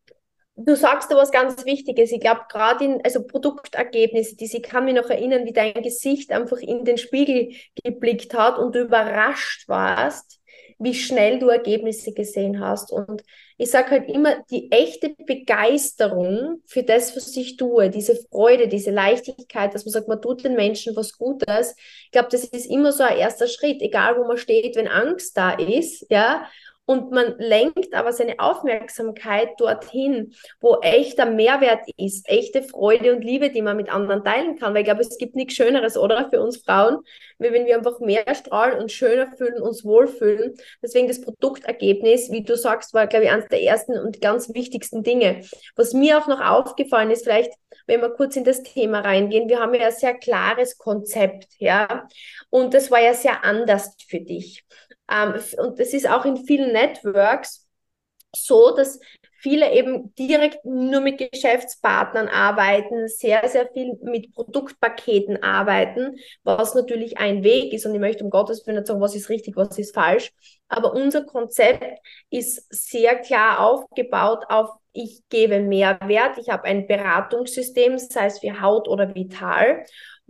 Du 0.54 0.76
sagst 0.76 1.10
da 1.10 1.16
was 1.16 1.32
ganz 1.32 1.64
Wichtiges. 1.64 2.12
Ich 2.12 2.20
glaube, 2.20 2.43
gerade 2.50 2.84
in, 2.84 3.00
also 3.04 3.22
Produktergebnisse, 3.26 4.37
die, 4.37 4.44
ich 4.44 4.62
kann 4.62 4.84
mich 4.84 4.94
noch 4.94 5.08
erinnern, 5.08 5.46
wie 5.46 5.52
dein 5.52 5.82
Gesicht 5.82 6.31
einfach 6.31 6.58
in 6.58 6.84
den 6.84 6.99
Spiegel 6.99 7.54
geblickt 7.82 8.34
hat 8.34 8.58
und 8.58 8.75
du 8.75 8.82
überrascht 8.82 9.66
warst, 9.69 10.40
wie 10.78 10.94
schnell 10.94 11.38
du 11.38 11.49
Ergebnisse 11.49 12.12
gesehen 12.12 12.60
hast. 12.60 12.93
Und 12.93 13.22
ich 13.56 13.70
sage 13.70 13.93
halt 13.93 14.10
immer, 14.10 14.43
die 14.50 14.70
echte 14.70 15.14
Begeisterung 15.26 16.60
für 16.66 16.82
das, 16.82 17.16
was 17.16 17.34
ich 17.34 17.56
tue, 17.56 17.88
diese 17.88 18.16
Freude, 18.31 18.69
diese 18.69 18.90
Leichtigkeit, 18.90 19.75
dass 19.75 19.87
man 19.87 19.93
sagt, 19.93 20.08
man 20.08 20.20
tut 20.20 20.44
den 20.44 20.54
Menschen 20.54 20.94
was 20.96 21.16
Gutes. 21.16 21.75
Ich 22.04 22.10
glaube, 22.10 22.28
das 22.31 22.44
ist 22.44 22.70
immer 22.70 22.93
so 22.93 23.04
ein 23.04 23.16
erster 23.16 23.46
Schritt, 23.46 23.81
egal 23.81 24.19
wo 24.19 24.25
man 24.26 24.37
steht, 24.37 24.76
wenn 24.76 24.88
Angst 24.88 25.34
da 25.37 25.52
ist, 25.52 26.04
ja, 26.10 26.46
und 26.84 27.12
man 27.12 27.37
lenkt 27.38 27.94
aber 27.94 28.12
seine 28.12 28.40
Aufmerksamkeit 28.40 29.50
dorthin, 29.58 30.34
wo 30.61 30.79
echter 30.82 31.26
Mehrwert 31.26 31.88
ist, 31.96 32.29
echte 32.29 32.62
Freude 32.62 33.14
und 33.14 33.23
Liebe, 33.23 33.50
die 33.50 33.62
man 33.62 33.76
mit 33.76 33.88
anderen 33.88 34.25
teilen 34.25 34.58
kann. 34.58 34.75
Weil 34.75 34.81
ich 34.81 34.87
glaube, 34.87 35.00
es 35.00 35.17
gibt 35.17 35.37
nichts 35.37 35.55
Schöneres, 35.55 35.96
oder? 35.96 36.29
Für 36.29 36.43
uns 36.43 36.56
Frauen, 36.56 36.99
wenn 37.38 37.67
wir 37.67 37.76
einfach 37.76 38.00
mehr 38.00 38.34
strahlen 38.34 38.81
und 38.81 38.90
schöner 38.90 39.28
fühlen, 39.37 39.62
uns 39.62 39.85
wohlfühlen. 39.85 40.54
Deswegen 40.83 41.07
das 41.07 41.21
Produktergebnis, 41.21 42.33
wie 42.33 42.42
du 42.42 42.57
sagst, 42.57 42.95
war, 42.95 43.07
glaube 43.07 43.26
ich, 43.26 43.30
eines 43.30 43.47
der 43.47 43.62
ersten 43.62 43.97
und 43.99 44.21
ganz 44.21 44.52
wichtigsten 44.52 45.04
Dinge. 45.04 45.42
Was 45.76 45.92
mir 45.92 46.18
auch 46.18 46.26
noch 46.26 46.40
aufgefallen 46.40 47.12
ist, 47.12 47.25
vielleicht, 47.25 47.52
wenn 47.87 48.00
wir 48.00 48.11
kurz 48.11 48.35
in 48.35 48.45
das 48.45 48.62
Thema 48.62 49.00
reingehen, 49.00 49.49
wir 49.49 49.61
haben 49.61 49.75
ja 49.75 49.87
ein 49.87 49.92
sehr 49.92 50.14
klares 50.14 50.78
Konzept, 50.78 51.47
ja. 51.59 52.09
Und 52.50 52.75
das 52.75 52.90
war 52.90 53.00
ja 53.00 53.14
sehr 53.14 53.45
anders 53.45 53.97
für 54.09 54.21
dich. 54.21 54.64
Ähm, 55.11 55.35
und 55.59 55.78
das 55.78 55.92
ist 55.92 56.09
auch 56.09 56.25
in 56.25 56.37
vielen 56.37 56.73
Networks 56.73 57.66
so, 58.35 58.75
dass 58.75 58.99
viele 59.42 59.73
eben 59.73 60.14
direkt 60.14 60.64
nur 60.64 61.00
mit 61.00 61.18
Geschäftspartnern 61.18 62.28
arbeiten, 62.28 63.09
sehr, 63.09 63.47
sehr 63.49 63.68
viel 63.73 63.99
mit 64.02 64.32
Produktpaketen 64.32 65.42
arbeiten, 65.42 66.16
was 66.44 66.75
natürlich 66.75 67.18
ein 67.18 67.42
Weg 67.42 67.73
ist. 67.73 67.85
Und 67.85 67.94
ich 67.94 68.00
möchte 68.00 68.25
um 68.25 68.30
Gottes 68.30 68.66
Willen 68.66 68.76
nicht 68.78 68.87
sagen, 68.87 69.00
was 69.00 69.16
ist 69.16 69.28
richtig, 69.28 69.56
was 69.56 69.78
ist 69.78 69.94
falsch. 69.94 70.32
Aber 70.68 70.92
unser 70.94 71.25
Konzept 71.25 72.00
ist 72.30 72.73
sehr 72.73 73.16
klar 73.16 73.61
aufgebaut 73.61 74.44
auf 74.49 74.71
ich 74.94 75.23
gebe 75.30 75.61
Mehrwert, 75.61 76.37
ich 76.37 76.50
habe 76.50 76.64
ein 76.64 76.87
Beratungssystem, 76.87 77.97
sei 77.97 78.26
es 78.26 78.40
für 78.40 78.61
Haut 78.61 78.88
oder 78.88 79.14
Vital 79.14 79.85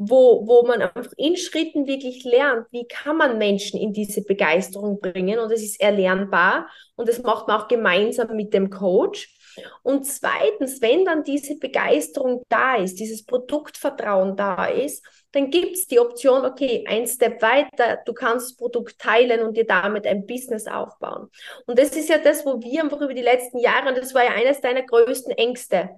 wo, 0.09 0.47
wo 0.47 0.67
man 0.67 0.83
einfach 0.83 1.13
in 1.17 1.37
Schritten 1.37 1.87
wirklich 1.87 2.25
lernt, 2.25 2.67
wie 2.71 2.87
kann 2.87 3.17
man 3.17 3.39
Menschen 3.39 3.79
in 3.79 3.93
diese 3.93 4.23
Begeisterung 4.23 5.01
bringen 5.01 5.39
und 5.39 5.51
es 5.53 5.63
ist 5.63 5.81
erlernbar 5.81 6.69
und 6.97 7.09
das 7.09 7.23
macht 7.23 7.49
man 7.49 7.61
auch 7.61 7.69
gemeinsam 7.69 8.35
mit 8.37 8.53
dem 8.55 8.71
Coach. 8.71 9.35
Und 9.83 10.07
zweitens, 10.07 10.81
wenn 10.81 11.05
dann 11.05 11.25
diese 11.25 11.57
Begeisterung 11.57 12.45
da 12.49 12.77
ist, 12.77 12.99
dieses 12.99 13.25
Produktvertrauen 13.25 14.35
da 14.37 14.67
ist, 14.67 15.05
dann 15.33 15.51
gibt 15.51 15.77
es 15.77 15.87
die 15.87 15.99
Option, 15.99 16.45
okay, 16.45 16.85
ein 16.87 17.07
Step 17.07 17.41
weiter, 17.43 17.99
du 18.05 18.13
kannst 18.13 18.51
das 18.51 18.57
Produkt 18.57 18.99
teilen 18.99 19.41
und 19.41 19.57
dir 19.57 19.67
damit 19.67 20.07
ein 20.07 20.27
Business 20.27 20.67
aufbauen. 20.67 21.29
Und 21.67 21.79
das 21.79 21.97
ist 21.97 22.09
ja 22.09 22.19
das, 22.19 22.45
wo 22.45 22.61
wir 22.61 22.83
einfach 22.83 23.01
über 23.01 23.15
die 23.15 23.23
letzten 23.23 23.59
Jahre, 23.59 23.89
und 23.89 23.99
das 23.99 24.15
war 24.15 24.25
ja 24.25 24.33
eines 24.33 24.61
deiner 24.61 24.83
größten 24.83 25.33
Ängste, 25.33 25.91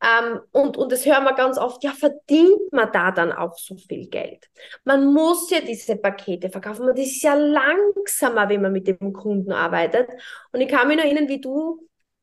ähm, 0.00 0.40
und, 0.52 0.76
und 0.76 0.92
das 0.92 1.04
hören 1.04 1.24
wir 1.24 1.34
ganz 1.34 1.58
oft, 1.58 1.82
ja, 1.82 1.90
verdient 1.90 2.72
man 2.72 2.90
da 2.92 3.10
dann 3.10 3.32
auch 3.32 3.56
so 3.58 3.76
viel 3.76 4.08
Geld? 4.08 4.48
Man 4.84 5.12
muss 5.12 5.50
ja 5.50 5.60
diese 5.60 5.96
Pakete 5.96 6.50
verkaufen. 6.50 6.86
Das 6.86 6.98
ist 6.98 7.22
ja 7.22 7.34
langsamer, 7.34 8.48
wenn 8.48 8.62
man 8.62 8.72
mit 8.72 8.86
dem 8.86 9.12
Kunden 9.12 9.50
arbeitet. 9.50 10.08
Und 10.52 10.60
ich 10.60 10.68
kann 10.68 10.86
mich 10.86 10.96
noch 10.96 11.04
erinnern, 11.04 11.28
wie 11.28 11.40
du 11.40 11.80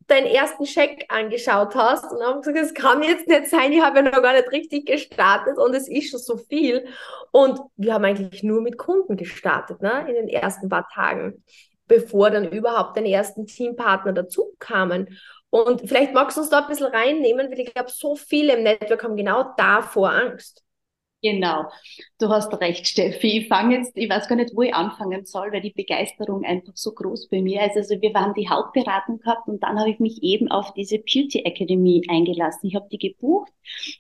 deinen 0.08 0.28
ersten 0.28 0.66
Scheck 0.66 1.06
angeschaut 1.10 1.76
hast 1.76 2.12
und 2.12 2.22
haben 2.22 2.42
gesagt, 2.42 2.58
es 2.58 2.74
kann 2.74 3.02
jetzt 3.02 3.28
nicht 3.28 3.48
sein, 3.48 3.74
ich 3.74 3.82
habe 3.82 3.98
ja 3.98 4.02
noch 4.04 4.22
gar 4.22 4.34
nicht 4.34 4.52
richtig 4.52 4.86
gestartet 4.86 5.58
und 5.58 5.74
es 5.74 5.88
ist 5.88 6.12
schon 6.12 6.20
so 6.20 6.38
viel. 6.38 6.86
Und 7.32 7.60
wir 7.76 7.94
haben 7.94 8.06
eigentlich 8.06 8.44
nur 8.44 8.62
mit 8.62 8.78
Kunden 8.78 9.18
gestartet, 9.18 9.82
ne, 9.82 10.06
in 10.08 10.14
den 10.14 10.30
ersten 10.30 10.70
paar 10.70 10.88
Tagen, 10.94 11.44
bevor 11.88 12.30
dann 12.30 12.52
überhaupt 12.52 12.98
deine 12.98 13.12
ersten 13.12 13.48
Teampartner 13.48 14.14
dazu 14.14 14.54
kamen. 14.60 15.18
Und 15.56 15.88
vielleicht 15.88 16.14
magst 16.14 16.36
du 16.36 16.42
uns 16.42 16.50
da 16.50 16.64
ein 16.64 16.68
bisschen 16.68 16.88
reinnehmen, 16.88 17.50
weil 17.50 17.60
ich 17.62 17.74
glaube, 17.74 17.90
so 17.90 18.18
viele 18.18 18.58
im 18.58 18.64
Network 18.64 19.02
haben 19.06 19.16
genau 19.16 19.54
davor 19.56 20.12
Angst. 20.12 20.65
Genau, 21.26 21.64
du 22.20 22.30
hast 22.30 22.54
recht, 22.62 22.86
Steffi. 22.88 23.40
Ich 23.40 23.48
fange 23.48 23.78
jetzt, 23.78 23.98
ich 23.98 24.08
weiß 24.08 24.28
gar 24.28 24.36
nicht, 24.36 24.56
wo 24.56 24.62
ich 24.62 24.76
anfangen 24.76 25.26
soll, 25.26 25.52
weil 25.52 25.62
die 25.62 25.74
Begeisterung 25.74 26.44
einfach 26.46 26.74
so 26.76 26.92
groß 26.94 27.30
bei 27.30 27.42
mir 27.42 27.66
ist. 27.66 27.76
Also 27.78 28.00
wir 28.00 28.14
waren 28.14 28.36
die 28.36 28.48
Hauptberatung 28.48 29.18
gehabt 29.18 29.48
und 29.48 29.64
dann 29.64 29.80
habe 29.80 29.90
ich 29.90 29.98
mich 29.98 30.22
eben 30.22 30.50
auf 30.52 30.72
diese 30.74 31.00
Beauty 31.00 31.40
Academy 31.40 32.04
eingelassen. 32.10 32.68
Ich 32.68 32.76
habe 32.76 32.88
die 32.92 33.00
gebucht. 33.00 33.52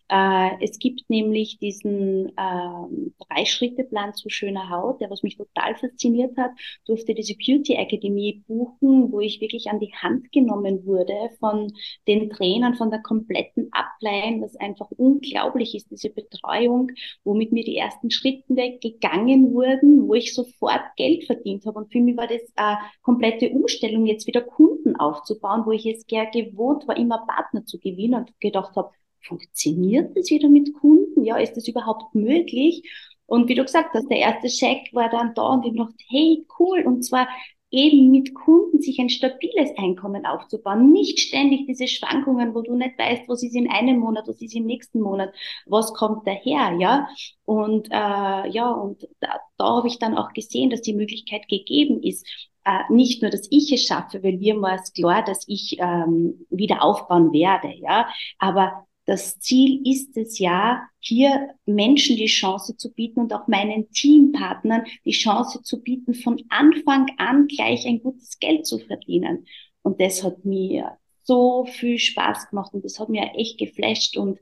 Äh, 0.08 0.63
es 0.63 0.77
gibt 0.77 1.10
nämlich 1.10 1.58
diesen 1.58 2.29
äh, 2.38 3.12
Drei-Schritte-Plan 3.27 4.13
zu 4.13 4.29
schöner 4.29 4.70
Haut, 4.70 5.01
der 5.01 5.10
was 5.10 5.24
mich 5.24 5.38
total 5.38 5.75
fasziniert 5.75 6.38
hat, 6.38 6.51
durfte 6.86 7.15
diese 7.15 7.34
Beauty 7.36 7.74
Academy 7.74 8.44
buchen, 8.48 9.12
wo 9.12 9.20
ich 9.20 9.41
wirklich 9.41 9.72
an 9.72 9.79
die 9.79 9.94
Hand 9.96 10.32
genommen 10.32 10.86
wurde 10.86 11.13
von 11.39 11.74
den 12.08 12.29
Trainern, 12.29 12.75
von 12.75 12.91
der 12.91 13.01
kompletten 13.01 13.70
Ableihen, 13.72 14.44
was 14.44 14.55
einfach 14.58 14.91
unglaublich 14.91 15.74
ist, 15.74 15.89
diese 15.89 16.12
Betreuung 16.12 16.91
womit 17.24 17.51
mir 17.51 17.63
die 17.63 17.77
ersten 17.77 18.12
Schritte 18.12 18.77
gegangen 18.81 19.53
wurden, 19.53 20.07
wo 20.07 20.13
ich 20.13 20.34
sofort 20.34 20.84
Geld 20.98 21.25
verdient 21.25 21.65
habe. 21.65 21.79
Und 21.79 21.91
für 21.91 22.00
mich 22.00 22.17
war 22.17 22.27
das 22.27 22.41
eine 22.55 22.77
komplette 23.01 23.50
Umstellung, 23.50 24.05
jetzt 24.05 24.27
wieder 24.27 24.41
Kunden 24.41 24.95
aufzubauen, 24.95 25.63
wo 25.65 25.72
ich 25.72 25.86
es 25.86 26.05
gerne 26.05 26.31
gewohnt 26.31 26.88
war, 26.88 26.98
immer 26.98 27.25
Partner 27.27 27.65
zu 27.65 27.79
gewinnen 27.79 28.15
und 28.15 28.39
gedacht 28.39 28.75
habe, 28.75 28.91
funktioniert 29.22 30.15
das 30.15 30.29
wieder 30.29 30.50
mit 30.50 30.74
Kunden? 30.74 31.24
Ja, 31.24 31.38
ist 31.38 31.57
das 31.57 31.67
überhaupt 31.67 32.13
möglich? 32.13 32.84
Und 33.27 33.50
wie 33.50 33.55
du 33.55 33.63
gesagt 33.63 33.93
hast, 33.93 34.10
der 34.10 34.19
erste 34.19 34.50
Scheck 34.50 34.93
war 34.93 35.10
dann 35.10 35.34
da 35.34 35.48
und 35.53 35.65
ich 35.65 35.75
dachte, 35.75 35.95
hey, 36.10 36.45
cool. 36.60 36.84
Und 36.86 37.03
zwar 37.03 37.27
eben 37.72 38.12
mit 38.12 38.34
Kunden 38.34 38.81
sich 38.81 39.00
ein 39.00 39.10
stabiles 39.10 39.72
Einkommen 39.77 40.25
aufzubauen. 40.25 40.91
Nicht 40.91 41.19
ständig 41.19 41.65
diese 41.67 41.88
Schwankungen, 41.88 42.53
wo 42.55 42.62
du 42.62 42.75
nicht 42.75 42.98
weißt, 42.98 43.27
was 43.27 43.43
ist 43.43 43.55
in 43.55 43.69
einem 43.69 44.00
Monat, 44.00 44.27
was 44.27 44.41
ist 44.41 44.55
im 44.55 44.65
nächsten 44.65 45.01
Monat, 45.01 45.34
was 45.65 45.93
kommt 45.93 46.27
daher, 46.27 46.77
ja. 46.79 47.07
Und 47.43 47.88
äh, 47.91 48.50
ja, 48.50 48.72
und 48.72 49.07
da, 49.19 49.39
da 49.57 49.65
habe 49.77 49.88
ich 49.88 50.00
dann 50.00 50.17
auch 50.17 50.34
gesehen, 50.34 50.69
dass 50.69 50.81
die 50.81 50.93
Möglichkeit 50.93 51.48
gegeben 51.48 52.01
ist, 52.01 52.25
äh, 52.65 52.79
nicht 52.89 53.22
nur, 53.22 53.31
dass 53.31 53.48
ich 53.51 53.72
es 53.72 53.84
schaffe, 53.86 54.24
weil 54.24 54.38
mir 54.38 54.60
war 54.62 54.75
es 54.75 54.93
klar, 54.93 55.24
dass 55.24 55.43
ich 55.48 55.77
ähm, 55.79 56.45
wieder 56.50 56.84
aufbauen 56.84 57.31
werde, 57.34 57.74
ja, 57.75 58.07
aber 58.39 58.88
das 59.05 59.39
Ziel 59.39 59.81
ist 59.88 60.17
es 60.17 60.39
ja, 60.39 60.81
hier 61.00 61.50
Menschen 61.65 62.17
die 62.17 62.25
Chance 62.25 62.75
zu 62.75 62.91
bieten 62.91 63.19
und 63.19 63.33
auch 63.33 63.47
meinen 63.47 63.91
Teampartnern 63.91 64.85
die 65.05 65.12
Chance 65.12 65.62
zu 65.62 65.81
bieten, 65.81 66.15
von 66.15 66.43
Anfang 66.50 67.07
an 67.17 67.47
gleich 67.47 67.85
ein 67.85 68.01
gutes 68.01 68.39
Geld 68.39 68.65
zu 68.65 68.79
verdienen. 68.79 69.45
Und 69.83 70.01
das 70.01 70.24
hat 70.24 70.43
mir 70.43 70.97
so 71.24 71.65
viel 71.65 72.00
Spaß 72.00 72.50
gemacht 72.50 72.74
und 72.74 72.83
das 72.83 73.00
hat 73.00 73.09
mir 73.09 73.31
echt 73.35 73.59
geflasht 73.59 74.17
und 74.17 74.39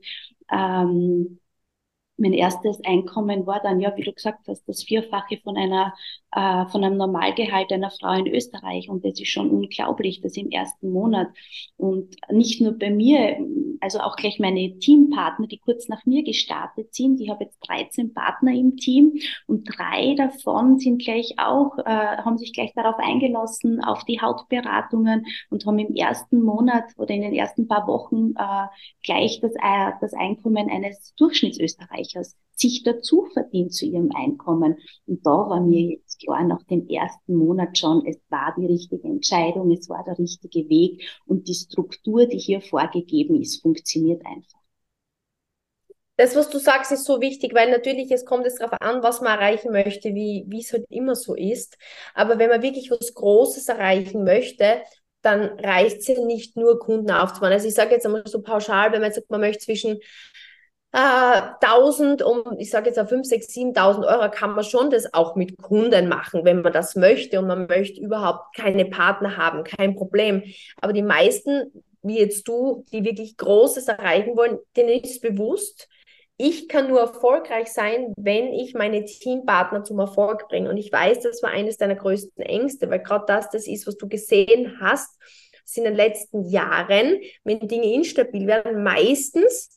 ähm, 0.50 1.40
mein 2.16 2.32
erstes 2.32 2.78
Einkommen 2.84 3.46
war 3.46 3.60
dann, 3.60 3.80
ja, 3.80 3.96
wie 3.96 4.02
du 4.02 4.12
gesagt 4.12 4.46
hast, 4.46 4.68
das 4.68 4.84
Vierfache 4.84 5.38
von 5.42 5.56
einer, 5.56 5.94
äh, 6.30 6.66
von 6.66 6.84
einem 6.84 6.96
Normalgehalt 6.96 7.72
einer 7.72 7.90
Frau 7.90 8.12
in 8.12 8.28
Österreich. 8.28 8.88
Und 8.88 9.04
das 9.04 9.18
ist 9.18 9.28
schon 9.28 9.50
unglaublich, 9.50 10.20
das 10.20 10.36
im 10.36 10.50
ersten 10.50 10.92
Monat. 10.92 11.28
Und 11.76 12.14
nicht 12.30 12.60
nur 12.60 12.78
bei 12.78 12.90
mir, 12.90 13.38
also 13.80 13.98
auch 13.98 14.16
gleich 14.16 14.38
meine 14.38 14.78
Teampartner, 14.78 15.48
die 15.48 15.58
kurz 15.58 15.88
nach 15.88 16.06
mir 16.06 16.22
gestartet 16.22 16.94
sind. 16.94 17.20
Ich 17.20 17.30
habe 17.30 17.44
jetzt 17.44 17.58
13 17.66 18.14
Partner 18.14 18.52
im 18.52 18.76
Team 18.76 19.14
und 19.46 19.64
drei 19.64 20.14
davon 20.14 20.78
sind 20.78 21.02
gleich 21.02 21.34
auch, 21.38 21.78
äh, 21.78 21.84
haben 21.84 22.38
sich 22.38 22.52
gleich 22.52 22.72
darauf 22.74 22.96
eingelassen, 22.98 23.82
auf 23.82 24.04
die 24.04 24.20
Hautberatungen 24.20 25.26
und 25.50 25.66
haben 25.66 25.78
im 25.80 25.94
ersten 25.96 26.40
Monat 26.42 26.84
oder 26.96 27.12
in 27.12 27.22
den 27.22 27.34
ersten 27.34 27.66
paar 27.66 27.88
Wochen 27.88 28.34
äh, 28.38 28.66
gleich 29.02 29.40
das, 29.40 29.52
äh, 29.54 29.92
das 30.00 30.14
Einkommen 30.14 30.70
eines 30.70 31.12
Durchschnittsösterreichs 31.16 32.03
Österreichers 32.04 32.36
sich 32.56 32.84
dazu 32.84 33.26
verdient 33.32 33.74
zu 33.74 33.84
ihrem 33.84 34.10
Einkommen. 34.14 34.76
Und 35.06 35.26
da 35.26 35.30
war 35.30 35.60
mir 35.60 35.96
jetzt 35.96 36.20
klar 36.20 36.44
nach 36.44 36.62
dem 36.64 36.88
ersten 36.88 37.34
Monat 37.34 37.76
schon, 37.76 38.06
es 38.06 38.18
war 38.28 38.54
die 38.56 38.66
richtige 38.66 39.08
Entscheidung, 39.08 39.72
es 39.72 39.88
war 39.88 40.04
der 40.04 40.18
richtige 40.18 40.68
Weg 40.68 41.02
und 41.26 41.48
die 41.48 41.54
Struktur, 41.54 42.26
die 42.26 42.38
hier 42.38 42.60
vorgegeben 42.60 43.40
ist, 43.40 43.60
funktioniert 43.60 44.24
einfach. 44.24 44.60
Das, 46.16 46.36
was 46.36 46.48
du 46.48 46.58
sagst, 46.58 46.92
ist 46.92 47.06
so 47.06 47.20
wichtig, 47.20 47.54
weil 47.54 47.72
natürlich 47.72 48.08
es 48.12 48.24
kommt 48.24 48.46
es 48.46 48.54
darauf 48.54 48.80
an, 48.80 49.02
was 49.02 49.20
man 49.20 49.36
erreichen 49.36 49.72
möchte, 49.72 50.14
wie, 50.14 50.44
wie 50.46 50.60
es 50.60 50.72
halt 50.72 50.86
immer 50.88 51.16
so 51.16 51.34
ist. 51.34 51.76
Aber 52.14 52.38
wenn 52.38 52.50
man 52.50 52.62
wirklich 52.62 52.88
was 52.92 53.14
Großes 53.14 53.68
erreichen 53.68 54.22
möchte, 54.22 54.82
dann 55.22 55.58
reicht 55.58 55.98
es 55.98 56.06
ja 56.06 56.24
nicht 56.24 56.56
nur 56.56 56.78
Kunden 56.78 57.10
aufzubauen. 57.10 57.50
Also 57.50 57.66
ich 57.66 57.74
sage 57.74 57.92
jetzt 57.92 58.06
einmal 58.06 58.22
so 58.26 58.42
pauschal, 58.42 58.92
wenn 58.92 59.00
man 59.00 59.12
sagt, 59.12 59.28
man 59.28 59.40
möchte 59.40 59.64
zwischen 59.64 59.98
äh, 60.94 61.42
1000 61.60 62.22
um, 62.22 62.44
ich 62.58 62.70
sage 62.70 62.86
jetzt 62.86 62.98
auf 63.00 63.08
5, 63.08 63.26
6, 63.26 63.48
7.000 63.48 64.06
Euro 64.06 64.30
kann 64.30 64.54
man 64.54 64.62
schon 64.62 64.90
das 64.90 65.12
auch 65.12 65.34
mit 65.34 65.60
Kunden 65.60 66.08
machen, 66.08 66.44
wenn 66.44 66.62
man 66.62 66.72
das 66.72 66.94
möchte 66.94 67.40
und 67.40 67.48
man 67.48 67.66
möchte 67.66 68.00
überhaupt 68.00 68.56
keine 68.56 68.84
Partner 68.84 69.36
haben, 69.36 69.64
kein 69.64 69.96
Problem. 69.96 70.44
Aber 70.80 70.92
die 70.92 71.02
meisten, 71.02 71.84
wie 72.02 72.20
jetzt 72.20 72.46
du, 72.46 72.84
die 72.92 73.04
wirklich 73.04 73.36
Großes 73.36 73.88
erreichen 73.88 74.36
wollen, 74.36 74.58
denen 74.76 75.00
ist 75.00 75.20
bewusst, 75.20 75.88
ich 76.36 76.68
kann 76.68 76.88
nur 76.88 77.00
erfolgreich 77.00 77.72
sein, 77.72 78.12
wenn 78.16 78.52
ich 78.52 78.74
meine 78.74 79.04
Teampartner 79.04 79.84
zum 79.84 79.98
Erfolg 80.00 80.48
bringe. 80.48 80.68
Und 80.68 80.76
ich 80.76 80.92
weiß, 80.92 81.20
das 81.20 81.42
war 81.42 81.50
eines 81.50 81.76
deiner 81.76 81.94
größten 81.94 82.44
Ängste, 82.44 82.90
weil 82.90 83.00
gerade 83.00 83.24
das 83.26 83.50
das 83.50 83.66
ist, 83.68 83.86
was 83.86 83.96
du 83.96 84.08
gesehen 84.08 84.78
hast, 84.80 85.16
in 85.76 85.84
den 85.84 85.94
letzten 85.94 86.44
Jahren, 86.48 87.20
wenn 87.42 87.58
Dinge 87.66 87.92
instabil 87.94 88.46
werden, 88.46 88.84
meistens 88.84 89.70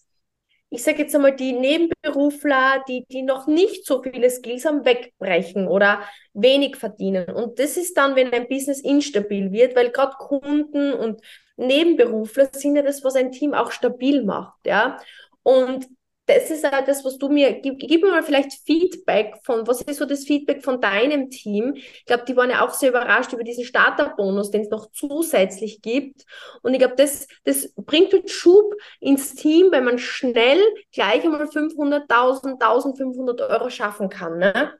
ich 0.70 0.84
sage 0.84 1.04
jetzt 1.04 1.16
einmal, 1.16 1.36
die 1.36 1.54
Nebenberufler, 1.54 2.84
die, 2.88 3.06
die 3.10 3.22
noch 3.22 3.48
nicht 3.48 3.86
so 3.86 4.02
viele 4.04 4.30
Skills 4.30 4.66
haben, 4.66 4.84
wegbrechen 4.84 5.68
oder 5.68 6.02
wenig 6.34 6.76
verdienen. 6.76 7.30
Und 7.30 7.60
das 7.60 7.78
ist 7.78 7.96
dann, 7.96 8.16
wenn 8.16 8.34
ein 8.34 8.48
Business 8.48 8.82
instabil 8.82 9.52
wird, 9.52 9.76
weil 9.76 9.92
gerade 9.92 10.16
Kunden 10.18 10.94
und 10.94 11.22
Nebenberufler 11.56 12.50
sind 12.52 12.76
ja 12.76 12.82
das, 12.82 13.04
was 13.04 13.16
ein 13.16 13.32
Team 13.32 13.54
auch 13.54 13.72
stabil 13.72 14.24
macht, 14.24 14.66
ja. 14.66 14.98
Und 15.44 15.88
das 16.28 16.52
ist 16.52 16.66
auch 16.66 16.84
das, 16.86 17.04
was 17.06 17.18
du 17.18 17.30
mir, 17.30 17.54
gib, 17.62 17.80
gib 17.80 18.04
mir 18.04 18.12
mal 18.12 18.22
vielleicht 18.22 18.52
Feedback 18.66 19.38
von, 19.44 19.66
was 19.66 19.82
ist 19.82 19.98
so 19.98 20.06
das 20.06 20.26
Feedback 20.26 20.64
von 20.64 20.82
deinem 20.82 21.30
Team? 21.30 21.74
Ich 21.76 22.06
glaube, 22.06 22.26
die 22.28 22.36
waren 22.36 22.50
ja 22.50 22.66
auch 22.66 22.74
sehr 22.74 22.90
überrascht 22.90 23.32
über 23.34 23.44
diesen 23.44 23.64
Starterbonus, 23.64 24.52
den 24.52 24.62
es 24.62 24.70
noch 24.70 24.92
zusätzlich 24.92 25.82
gibt. 25.82 26.26
Und 26.64 26.74
ich 26.74 26.80
glaube, 26.80 26.96
das, 26.96 27.28
das 27.46 27.74
bringt 27.76 28.14
einen 28.14 28.28
Schub 28.28 28.74
ins 29.00 29.36
Team, 29.36 29.72
weil 29.72 29.82
man 29.82 29.98
schnell 30.00 30.60
gleich 30.92 31.24
einmal 31.24 31.48
500.000, 31.48 32.62
1500 32.62 33.42
Euro 33.42 33.70
schaffen 33.70 34.10
kann, 34.10 34.38
ne? 34.38 34.78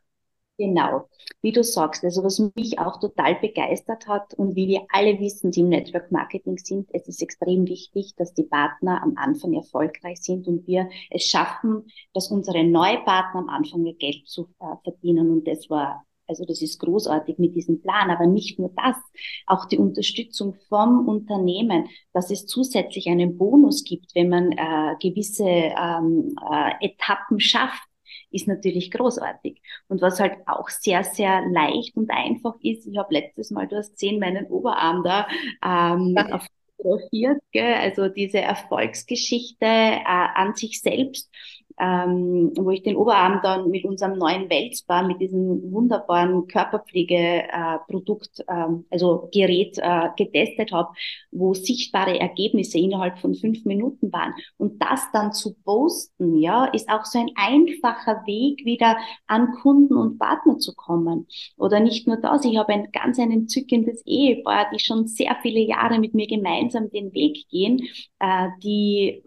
Genau, 0.60 1.08
wie 1.44 1.52
du 1.52 1.64
sagst, 1.64 2.04
also 2.04 2.24
was 2.24 2.40
mich 2.56 2.80
auch 2.80 3.00
total 3.00 3.36
begeistert 3.36 4.08
hat 4.08 4.34
und 4.34 4.56
wie 4.56 4.68
wir 4.68 4.88
alle 4.90 5.20
wissen, 5.20 5.52
die 5.52 5.60
im 5.60 5.70
Network 5.70 6.12
Marketing 6.12 6.58
sind, 6.58 6.90
es 6.94 7.08
ist 7.08 7.22
extrem 7.22 7.68
wichtig, 7.68 8.16
dass 8.16 8.34
die 8.34 8.44
Partner 8.44 9.04
am 9.04 9.14
Anfang 9.18 9.54
erfolgreich 9.54 10.20
sind 10.20 10.48
und 10.48 10.66
wir 10.66 10.90
es 11.12 11.26
schaffen, 11.26 11.86
dass 12.14 12.32
unsere 12.32 12.64
neue 12.64 12.98
Partner 13.04 13.42
am 13.42 13.50
Anfang 13.50 13.86
ihr 13.86 13.94
Geld 13.94 14.28
zu 14.28 14.50
äh, 14.60 14.76
verdienen. 14.84 15.30
Und 15.30 15.48
das 15.48 15.70
war 15.70 16.04
also 16.30 16.44
das 16.44 16.62
ist 16.62 16.80
großartig 16.80 17.38
mit 17.38 17.56
diesem 17.56 17.82
Plan, 17.82 18.10
aber 18.12 18.28
nicht 18.28 18.60
nur 18.60 18.72
das, 18.76 18.98
auch 19.46 19.66
die 19.66 19.78
Unterstützung 19.78 20.56
vom 20.68 21.08
Unternehmen, 21.08 21.88
dass 22.12 22.32
es 22.32 22.46
zusätzlich 22.46 23.08
einen 23.08 23.38
Bonus 23.38 23.86
gibt, 23.86 24.14
wenn 24.14 24.28
man 24.28 24.52
äh, 24.52 24.96
gewisse 25.00 25.46
ähm, 25.46 26.36
äh, 26.52 26.86
Etappen 26.86 27.40
schafft 27.40 27.87
ist 28.32 28.48
natürlich 28.48 28.92
großartig. 28.92 29.62
Und 29.88 30.02
was 30.02 30.20
halt 30.20 30.38
auch 30.46 30.70
sehr, 30.70 31.04
sehr 31.04 31.42
leicht 31.50 31.96
und 31.96 32.10
einfach 32.12 32.56
ist, 32.62 32.88
ich 32.88 32.98
habe 32.98 33.14
letztes 33.14 33.52
Mal, 33.52 33.68
du 33.68 33.78
hast 33.78 33.94
gesehen, 33.94 34.20
meinen 34.20 34.46
Oberarm 34.48 35.04
da 35.04 35.28
ähm, 35.64 36.16
ja. 36.18 36.40
fotografiert, 36.78 37.42
gell? 37.52 37.74
also 37.74 38.10
diese 38.10 38.40
Erfolgsgeschichte 38.40 39.66
äh, 39.66 40.04
an 40.04 40.56
sich 40.56 40.82
selbst 40.82 41.32
ähm, 41.80 42.52
wo 42.58 42.72
ich 42.72 42.82
den 42.82 42.96
Oberarm 42.96 43.40
dann 43.44 43.70
mit 43.70 43.86
unserem 43.86 44.18
neuen 44.18 44.50
Welsbar, 44.50 45.06
mit 45.06 45.22
diesem 45.22 45.72
wunderbaren 45.72 46.48
Körperpflegeprodukt, 46.48 48.40
äh, 48.40 48.44
ähm, 48.50 48.86
also 48.90 49.30
Gerät 49.32 49.78
äh, 49.78 50.10
getestet 50.18 50.72
habe, 50.72 50.90
wo 51.32 51.54
sichtbare 51.54 52.20
Ergebnisse 52.20 52.80
innerhalb 52.80 53.20
von 53.20 53.36
fünf 53.36 53.64
Minuten 53.66 54.12
waren. 54.12 54.34
Und 54.58 54.82
das 54.82 55.08
dann 55.14 55.34
zu 55.34 55.54
posten, 55.64 56.38
ja, 56.38 56.66
ist 56.66 56.90
auch 56.90 57.06
so 57.06 57.20
ein 57.20 57.32
einfacher 57.36 58.24
Weg, 58.26 58.66
wieder 58.66 58.98
an 59.28 59.52
Kunden 59.62 59.96
und 59.96 60.18
Partner 60.18 60.58
zu 60.58 60.74
kommen. 60.74 61.28
Oder 61.58 61.80
nicht 61.80 62.08
nur 62.08 62.18
das, 62.18 62.44
ich 62.46 62.58
habe 62.58 62.74
ein 62.74 62.92
ganz 62.92 63.20
ein 63.20 63.32
entzückendes 63.32 64.04
Ehepaar, 64.06 64.68
die 64.74 64.80
schon 64.80 65.08
sehr 65.08 65.36
viele 65.42 65.60
Jahre 65.60 66.00
mit 66.00 66.16
mir 66.16 66.28
gemeinsam 66.28 66.90
den 66.90 67.14
Weg 67.14 67.48
gehen, 67.50 67.84
äh, 68.20 68.48
die 68.64 69.24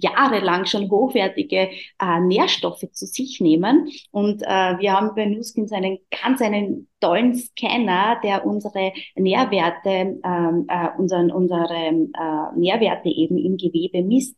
jahrelang 0.00 0.66
schon 0.66 0.90
hochwertige 0.90 1.70
äh, 2.00 2.20
Nährstoffe 2.20 2.84
zu 2.92 3.06
sich 3.06 3.40
nehmen. 3.40 3.88
Und 4.10 4.42
äh, 4.42 4.78
wir 4.78 4.92
haben 4.92 5.14
bei 5.14 5.26
Nuskins 5.26 5.72
einen 5.72 5.98
ganz 6.22 6.40
einen 6.40 6.88
tollen 7.00 7.34
Scanner, 7.34 8.20
der 8.22 8.46
unsere 8.46 8.92
Nährwerte, 9.16 10.20
ähm, 10.24 10.66
äh, 10.68 10.88
unseren, 10.98 11.30
unsere 11.30 11.68
äh, 11.68 12.58
Nährwerte 12.58 13.08
eben 13.08 13.38
im 13.38 13.56
Gewebe 13.56 14.02
misst. 14.02 14.36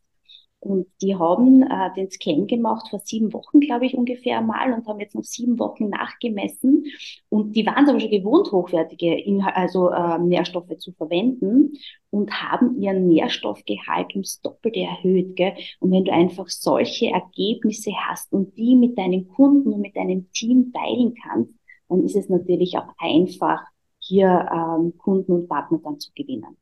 Und 0.65 0.87
die 1.03 1.15
haben 1.15 1.63
äh, 1.63 1.93
den 1.95 2.11
Scan 2.11 2.47
gemacht 2.47 2.89
vor 2.89 2.99
sieben 3.01 3.35
Wochen, 3.35 3.61
glaube 3.61 3.85
ich, 3.85 3.95
ungefähr 3.95 4.41
mal 4.41 4.73
und 4.73 4.87
haben 4.87 4.99
jetzt 4.99 5.15
noch 5.15 5.23
sieben 5.23 5.59
Wochen 5.59 5.91
nachgemessen. 5.91 6.87
Und 7.29 7.55
die 7.55 7.67
waren 7.67 7.87
aber 7.87 8.01
schon 8.01 8.11
gewohnt, 8.11 8.51
hochwertige 8.51 9.15
Inhal 9.15 9.53
also 9.53 9.91
äh, 9.91 10.19
Nährstoffe 10.19 10.79
zu 10.79 10.93
verwenden 10.93 11.75
und 12.09 12.33
haben 12.33 12.81
ihren 12.81 13.09
Nährstoffgehalt 13.09 14.13
ums 14.15 14.41
Doppelte 14.41 14.81
erhöht. 14.81 15.37
Gell? 15.37 15.53
Und 15.81 15.93
wenn 15.93 16.05
du 16.05 16.13
einfach 16.13 16.49
solche 16.49 17.09
Ergebnisse 17.11 17.93
hast 18.09 18.33
und 18.33 18.57
die 18.57 18.75
mit 18.75 18.97
deinen 18.97 19.29
Kunden 19.29 19.71
und 19.73 19.83
mit 19.83 19.97
deinem 19.97 20.31
Team 20.33 20.73
teilen 20.73 21.15
kannst, 21.23 21.53
dann 21.89 22.03
ist 22.05 22.17
es 22.17 22.31
natürlich 22.31 22.79
auch 22.79 22.89
einfach, 22.97 23.61
hier 23.99 24.49
ähm, 24.53 24.97
Kunden 24.99 25.33
und 25.33 25.49
Partner 25.49 25.79
dann 25.83 25.99
zu 25.99 26.11
gewinnen. 26.15 26.57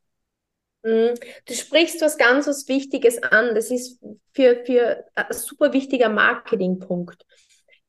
Mhm. 0.83 1.13
Du 1.45 1.53
sprichst 1.53 2.01
was 2.01 2.17
ganz 2.17 2.47
was 2.47 2.67
Wichtiges 2.67 3.21
an. 3.23 3.55
Das 3.55 3.71
ist 3.71 3.99
für, 4.33 4.63
für 4.65 5.05
ein 5.15 5.25
super 5.31 5.73
wichtiger 5.73 6.09
Marketingpunkt. 6.09 7.25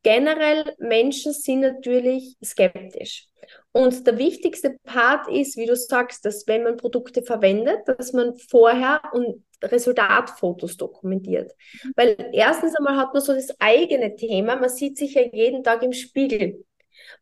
Generell 0.02 0.74
Menschen 0.78 1.32
sind 1.32 1.60
natürlich 1.60 2.36
skeptisch. 2.44 3.26
Und 3.72 4.06
der 4.06 4.18
wichtigste 4.18 4.76
Part 4.84 5.28
ist, 5.28 5.56
wie 5.56 5.66
du 5.66 5.76
sagst, 5.76 6.24
dass 6.24 6.46
wenn 6.46 6.62
man 6.62 6.76
Produkte 6.76 7.22
verwendet, 7.22 7.80
dass 7.86 8.12
man 8.12 8.36
vorher 8.36 9.00
und 9.12 9.44
Resultatfotos 9.62 10.76
dokumentiert. 10.76 11.52
Weil 11.96 12.16
erstens 12.32 12.76
einmal 12.76 12.96
hat 12.96 13.14
man 13.14 13.22
so 13.22 13.32
das 13.32 13.48
eigene 13.58 14.14
Thema, 14.14 14.56
man 14.56 14.68
sieht 14.68 14.98
sich 14.98 15.14
ja 15.14 15.22
jeden 15.22 15.64
Tag 15.64 15.82
im 15.82 15.92
Spiegel. 15.92 16.64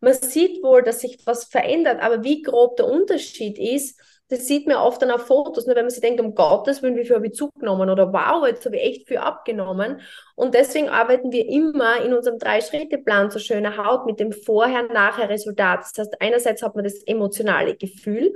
Man 0.01 0.15
sieht 0.15 0.63
wohl, 0.63 0.83
dass 0.83 1.01
sich 1.01 1.19
was 1.25 1.45
verändert, 1.45 2.03
aber 2.03 2.25
wie 2.25 2.43
grob 2.43 2.77
der 2.77 2.87
Unterschied 2.87 3.59
ist, 3.59 4.01
das 4.33 4.47
sieht 4.47 4.67
man 4.67 4.77
oft 4.77 5.03
dann 5.03 5.11
auf 5.11 5.27
Fotos, 5.27 5.67
ne, 5.67 5.77
wenn 5.77 5.85
man 5.85 5.91
sich 5.91 6.01
denkt, 6.01 6.19
um 6.19 6.35
Gottes 6.35 6.83
Willen, 6.83 6.97
wie 6.97 7.05
viel 7.05 7.17
habe 7.17 7.27
ich 7.27 7.35
zugenommen 7.35 7.91
oder 7.91 8.15
wow, 8.15 8.47
jetzt 8.47 8.65
habe 8.65 8.77
ich 8.77 8.83
echt 8.83 9.09
viel 9.09 9.19
abgenommen. 9.19 10.01
Und 10.37 10.55
deswegen 10.55 10.89
arbeiten 10.89 11.31
wir 11.33 11.47
immer 11.47 12.03
in 12.03 12.15
unserem 12.15 12.39
Drei-Schritte-Plan 12.39 13.31
zur 13.31 13.43
schöner 13.43 13.77
Haut 13.77 14.07
mit 14.07 14.21
dem 14.21 14.33
Vorher-Nachher-Resultat. 14.33 15.81
Das 15.81 15.99
heißt, 15.99 16.23
einerseits 16.23 16.63
hat 16.63 16.75
man 16.75 16.85
das 16.85 17.03
emotionale 17.05 17.77
Gefühl, 17.77 18.33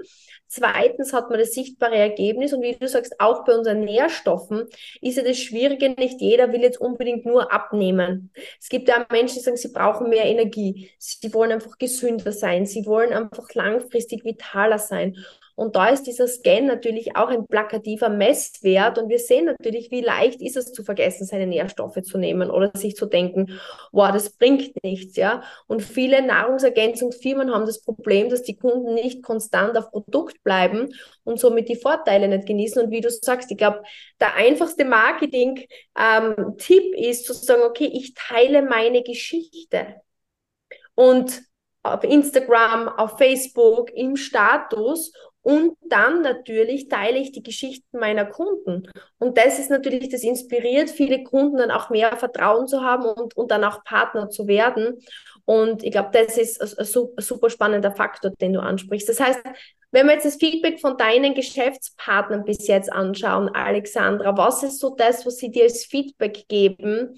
zweitens 0.49 1.15
hat 1.15 1.31
man 1.31 1.39
das 1.39 1.53
sichtbare 1.53 1.97
Ergebnis 1.97 2.53
und 2.53 2.61
wie 2.61 2.75
du 2.75 2.89
sagst, 2.89 3.19
auch 3.19 3.47
bei 3.47 3.57
unseren 3.57 3.81
Nährstoffen 3.81 4.67
ist 5.01 5.17
ja 5.17 5.23
das 5.23 5.39
Schwierige, 5.39 5.89
nicht 5.91 6.21
jeder 6.21 6.53
will 6.53 6.61
jetzt 6.61 6.81
unbedingt 6.81 7.25
nur 7.25 7.51
abnehmen. 7.51 8.31
Es 8.61 8.69
gibt 8.69 8.89
ja 8.89 9.07
Menschen, 9.11 9.37
die 9.37 9.41
sagen, 9.41 9.57
sie 9.57 9.73
brauchen 9.73 10.11
mehr 10.11 10.27
Energie, 10.27 10.91
sie 10.99 11.33
wollen 11.33 11.53
einfach 11.53 11.79
gesünder 11.79 12.33
sein, 12.33 12.67
sie 12.67 12.85
wollen 12.85 13.15
einfach 13.15 13.55
langfristig 13.55 14.27
vitaler 14.27 14.79
sein. 14.79 15.17
Und 15.57 15.75
da 15.75 15.89
ist 15.89 16.03
dieser 16.03 16.29
Scan 16.29 16.67
natürlich 16.67 17.17
auch 17.17 17.29
ein 17.29 17.47
plakativer 17.47 18.11
Messwert 18.11 18.99
und 18.99 19.09
wir 19.09 19.19
sehen 19.19 19.47
natürlich, 19.47 19.91
wie 19.91 20.03
leicht 20.03 20.43
ist 20.43 20.57
es 20.57 20.71
zu 20.73 20.85
vergessen, 20.85 21.27
seine 21.27 21.47
Nährstoffe 21.47 22.01
zu 22.03 22.19
nehmen 22.19 22.51
oder 22.51 22.71
sich 22.75 22.95
zu 22.95 23.07
denken, 23.07 23.59
wow, 23.91 24.13
das 24.13 24.31
bringt 24.37 24.83
nichts, 24.85 25.17
ja. 25.17 25.43
Und 25.67 25.83
viele 25.83 26.21
Nahrungsergänzungsfirmen 26.21 27.53
haben 27.53 27.65
das 27.65 27.81
Problem, 27.81 28.29
dass 28.29 28.43
die 28.43 28.57
Kunden 28.57 28.95
nicht 28.95 29.23
konstant 29.23 29.79
auf 29.79 29.91
Produkt 29.91 30.43
bleiben 30.45 30.91
und 31.25 31.41
somit 31.41 31.71
die 31.71 31.77
Vorteile 31.77 32.29
nicht 32.29 32.47
genießen. 32.47 32.83
Und 32.83 32.91
wie 32.91 33.01
du 33.01 33.11
sagst, 33.11 33.51
ich 33.51 33.57
glaube, 33.57 33.83
der 34.21 34.35
einfachste 34.35 34.85
Marketing-Tipp 34.85 35.69
ähm, 35.97 36.95
ist 36.95 37.25
zu 37.25 37.33
sagen, 37.33 37.63
okay, 37.63 37.91
ich 37.93 38.13
teile 38.13 38.61
meine 38.61 39.03
Geschichte. 39.03 40.03
Und 40.95 41.43
auf 41.83 42.05
Instagram, 42.05 42.89
auf 42.89 43.17
Facebook, 43.17 43.91
im 43.95 44.17
Status 44.17 45.13
und 45.47 45.77
dann 45.89 46.23
natürlich 46.23 46.89
teile 46.89 47.21
ich 47.21 47.31
die 47.31 47.45
Geschichten 47.45 48.01
meiner 48.01 48.25
Kunden. 48.25 48.91
Und 49.19 49.39
das 49.39 49.61
ist 49.61 49.71
natürlich, 49.71 50.09
das 50.09 50.25
inspiriert 50.25 50.91
viele 50.91 51.23
Kunden 51.23 51.59
dann 51.59 51.71
auch 51.71 51.89
mehr 51.89 52.17
Vertrauen 52.17 52.67
zu 52.67 52.81
haben 52.81 53.05
und, 53.05 53.37
und 53.37 53.53
dann 53.53 53.63
auch 53.63 53.85
Partner 53.85 54.29
zu 54.29 54.49
werden. 54.49 54.99
Und 55.45 55.85
ich 55.85 55.93
glaube, 55.93 56.11
das 56.13 56.37
ist 56.37 56.61
ein, 56.61 56.85
super 56.85 57.49
spannender 57.49 57.93
Faktor, 57.93 58.33
den 58.41 58.55
du 58.55 58.61
ansprichst. 58.61 59.09
Das 59.09 59.21
heißt, 59.21 59.39
wenn 59.93 60.07
wir 60.07 60.15
jetzt 60.15 60.27
das 60.27 60.35
Feedback 60.35 60.81
von 60.81 60.97
deinen 60.97 61.35
Geschäftspartnern 61.35 62.45
bis 62.45 62.67
jetzt 62.67 62.93
anschauen, 62.93 63.49
Alexandra, 63.49 64.37
was 64.37 64.65
ist 64.65 64.81
so 64.81 64.97
das, 64.97 65.25
was 65.27 65.37
sie 65.37 65.53
dir 65.53 65.63
als 65.63 65.85
Feedback 65.85 66.49
geben? 66.49 67.17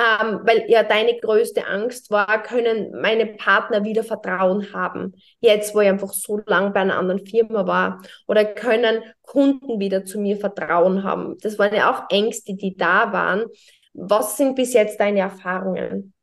Ähm, 0.00 0.40
weil 0.44 0.64
ja 0.68 0.82
deine 0.82 1.18
größte 1.18 1.66
Angst 1.66 2.10
war, 2.10 2.42
können 2.42 2.92
meine 3.00 3.26
Partner 3.26 3.84
wieder 3.84 4.02
Vertrauen 4.02 4.72
haben, 4.72 5.14
jetzt 5.40 5.74
wo 5.74 5.80
ich 5.80 5.88
einfach 5.88 6.12
so 6.12 6.40
lange 6.46 6.70
bei 6.70 6.80
einer 6.80 6.96
anderen 6.96 7.26
Firma 7.26 7.66
war, 7.66 8.00
oder 8.26 8.44
können 8.46 9.02
Kunden 9.22 9.78
wieder 9.78 10.04
zu 10.04 10.18
mir 10.18 10.38
Vertrauen 10.38 11.04
haben. 11.04 11.36
Das 11.42 11.58
waren 11.58 11.74
ja 11.74 11.92
auch 11.92 12.04
Ängste, 12.08 12.54
die 12.54 12.76
da 12.76 13.12
waren. 13.12 13.44
Was 13.92 14.36
sind 14.38 14.54
bis 14.54 14.72
jetzt 14.72 14.98
deine 15.00 15.20
Erfahrungen? 15.20 16.14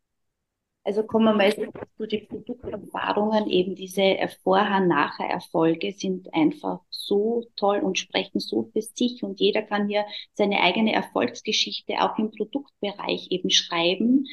Also 0.87 1.03
kommen 1.03 1.25
wir 1.25 1.33
mal 1.33 1.53
zu 1.97 2.07
den 2.07 2.27
Produkterfahrungen. 2.29 3.49
Eben 3.49 3.75
diese 3.75 4.15
Vorher-Nachher-Erfolge 4.43 5.91
sind 5.91 6.33
einfach 6.33 6.79
so 6.89 7.43
toll 7.57 7.79
und 7.79 7.99
sprechen 7.99 8.39
so 8.39 8.69
für 8.71 8.81
sich 8.81 9.21
und 9.21 9.41
jeder 9.41 9.63
kann 9.63 9.89
hier 9.89 10.05
seine 10.33 10.61
eigene 10.61 10.93
Erfolgsgeschichte 10.93 11.95
auch 11.99 12.17
im 12.17 12.31
Produktbereich 12.31 13.27
eben 13.31 13.49
schreiben 13.49 14.27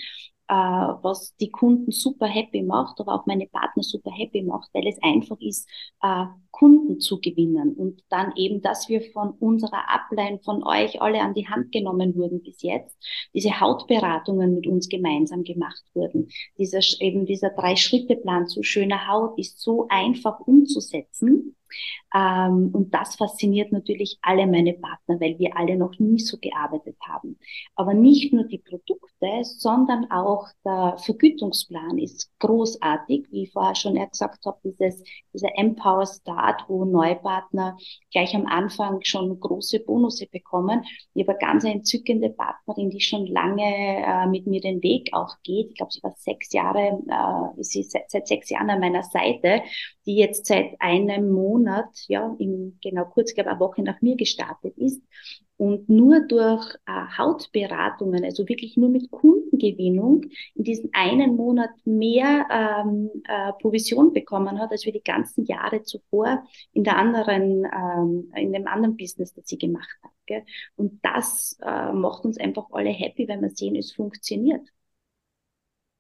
äh, 0.49 0.55
was 0.55 1.35
die 1.37 1.51
Kunden 1.51 1.91
super 1.91 2.27
happy 2.27 2.63
macht, 2.63 3.01
aber 3.01 3.15
auch 3.15 3.27
meine 3.27 3.47
Partner 3.47 3.83
super 3.83 4.11
happy 4.11 4.43
macht, 4.43 4.69
weil 4.75 4.87
es 4.87 5.03
einfach 5.03 5.41
ist, 5.41 5.69
äh, 6.03 6.27
Kunden 6.51 7.01
zu 7.01 7.21
gewinnen 7.21 7.75
und 7.75 8.05
dann 8.11 8.33
eben, 8.37 8.63
dass 8.63 8.89
wir 8.89 9.01
von 9.13 9.31
unserer 9.31 9.91
Ablein, 9.91 10.39
von 10.41 10.63
euch 10.63 11.03
alle 11.03 11.21
an 11.21 11.35
die 11.35 11.49
Hand 11.49 11.73
genommen 11.73 12.15
wurden 12.15 12.43
bis 12.43 12.63
jetzt, 12.63 12.97
diese 13.35 13.59
Hautberatungen 13.61 14.55
mit 14.55 14.67
uns 14.67 14.89
gemeinsam 14.89 15.43
gemacht 15.43 15.83
wurden. 15.95 16.29
Dieser, 16.59 16.81
eben 17.01 17.27
dieser 17.27 17.51
Drei-Schritte-Plan 17.51 18.47
zu 18.47 18.63
schöner 18.63 19.09
Haut 19.09 19.37
ist 19.39 19.61
so 19.61 19.87
einfach 19.89 20.39
umzusetzen 20.41 21.57
ähm, 22.15 22.71
und 22.73 22.95
das 22.95 23.17
fasziniert 23.17 23.73
natürlich 23.73 24.19
alle 24.23 24.47
meine 24.47 24.75
Partner, 24.75 25.21
weil 25.21 25.39
wir 25.39 25.57
alle 25.57 25.77
noch 25.77 25.99
nie 25.99 26.21
so 26.21 26.39
gearbeitet 26.39 26.97
haben. 27.09 27.39
Aber 27.75 27.93
nicht 27.93 28.33
nur 28.33 28.45
die 28.45 28.59
Produkte, 28.59 29.29
sondern 29.43 30.11
auch 30.11 30.47
der 30.65 30.97
Vergütungsplan 30.99 31.99
ist 31.99 32.31
großartig, 32.39 33.27
wie 33.31 33.45
ich 33.45 33.53
vorher 33.53 33.75
schon 33.75 33.95
gesagt 33.95 34.47
habe, 34.47 34.59
dieses, 34.65 35.03
dieser 35.33 35.49
Empower 35.57 36.07
Start, 36.07 36.65
wo 36.69 36.85
Neupartner 36.85 37.77
gleich 38.13 38.35
am 38.35 38.47
Anfang 38.47 39.01
schon 39.03 39.39
große 39.41 39.81
Bonusse 39.81 40.27
bekommen. 40.27 40.85
Ich 41.15 41.27
habe 41.27 41.39
eine 41.39 41.53
ganz 41.53 41.65
entzückende 41.65 42.31
Partnerin, 42.31 42.91
die 42.91 43.01
schon 43.01 43.27
lange 43.27 43.65
äh, 43.65 44.27
mit 44.27 44.47
mir 44.47 44.61
den 44.61 44.83
Weg 44.83 45.11
auch 45.13 45.37
geht. 45.43 45.71
Ich 45.71 45.77
glaube, 45.77 45.93
sie 45.93 46.03
war 46.03 46.15
sechs 46.17 46.53
Jahre, 46.53 47.03
äh, 47.09 47.63
sie 47.63 47.81
ist 47.81 47.93
seit, 47.93 48.11
seit 48.11 48.29
sechs 48.29 48.51
Jahren 48.51 48.71
an 48.71 48.81
meiner 48.81 49.03
Seite, 49.03 49.63
die 50.07 50.17
jetzt 50.17 50.47
seit 50.47 50.81
einem 50.81 51.31
Monat 51.31 51.64
ja, 52.09 52.35
in, 52.39 52.79
genau 52.83 53.05
kurz, 53.07 53.35
glaube 53.35 53.51
eine 53.51 53.61
Woche 53.61 53.83
nach 53.83 54.01
mir 54.03 54.17
gestartet 54.17 54.77
ist 54.79 55.03
und 55.57 55.89
nur 55.89 56.21
durch 56.21 56.75
äh, 56.87 57.19
Hautberatungen, 57.19 58.25
also 58.25 58.49
wirklich 58.49 58.77
nur 58.77 58.89
mit 58.89 59.11
Kundengewinnung, 59.11 60.23
in 60.55 60.65
diesem 60.65 60.91
einen 60.93 61.37
Monat 61.37 61.71
mehr 61.85 62.47
ähm, 62.51 63.11
äh, 63.25 63.53
Provision 63.61 64.13
bekommen 64.13 64.59
hat, 64.59 64.73
als 64.73 64.85
wir 64.85 64.93
die 64.93 65.03
ganzen 65.03 65.45
Jahre 65.45 65.83
zuvor 65.83 66.45
in 66.73 66.85
der 66.85 66.97
anderen, 66.97 67.65
ähm, 67.65 68.33
in 68.37 68.53
dem 68.53 68.67
anderen 68.67 68.97
Business, 68.97 69.33
das 69.33 69.47
sie 69.47 69.59
gemacht 69.59 69.97
hat. 70.03 70.11
Gell? 70.27 70.45
Und 70.77 71.05
das 71.05 71.59
äh, 71.63 71.93
macht 71.93 72.25
uns 72.25 72.39
einfach 72.39 72.67
alle 72.73 72.91
happy, 72.91 73.29
wenn 73.29 73.43
wir 73.43 73.51
sehen, 73.51 73.77
es 73.77 73.93
funktioniert. 73.93 74.63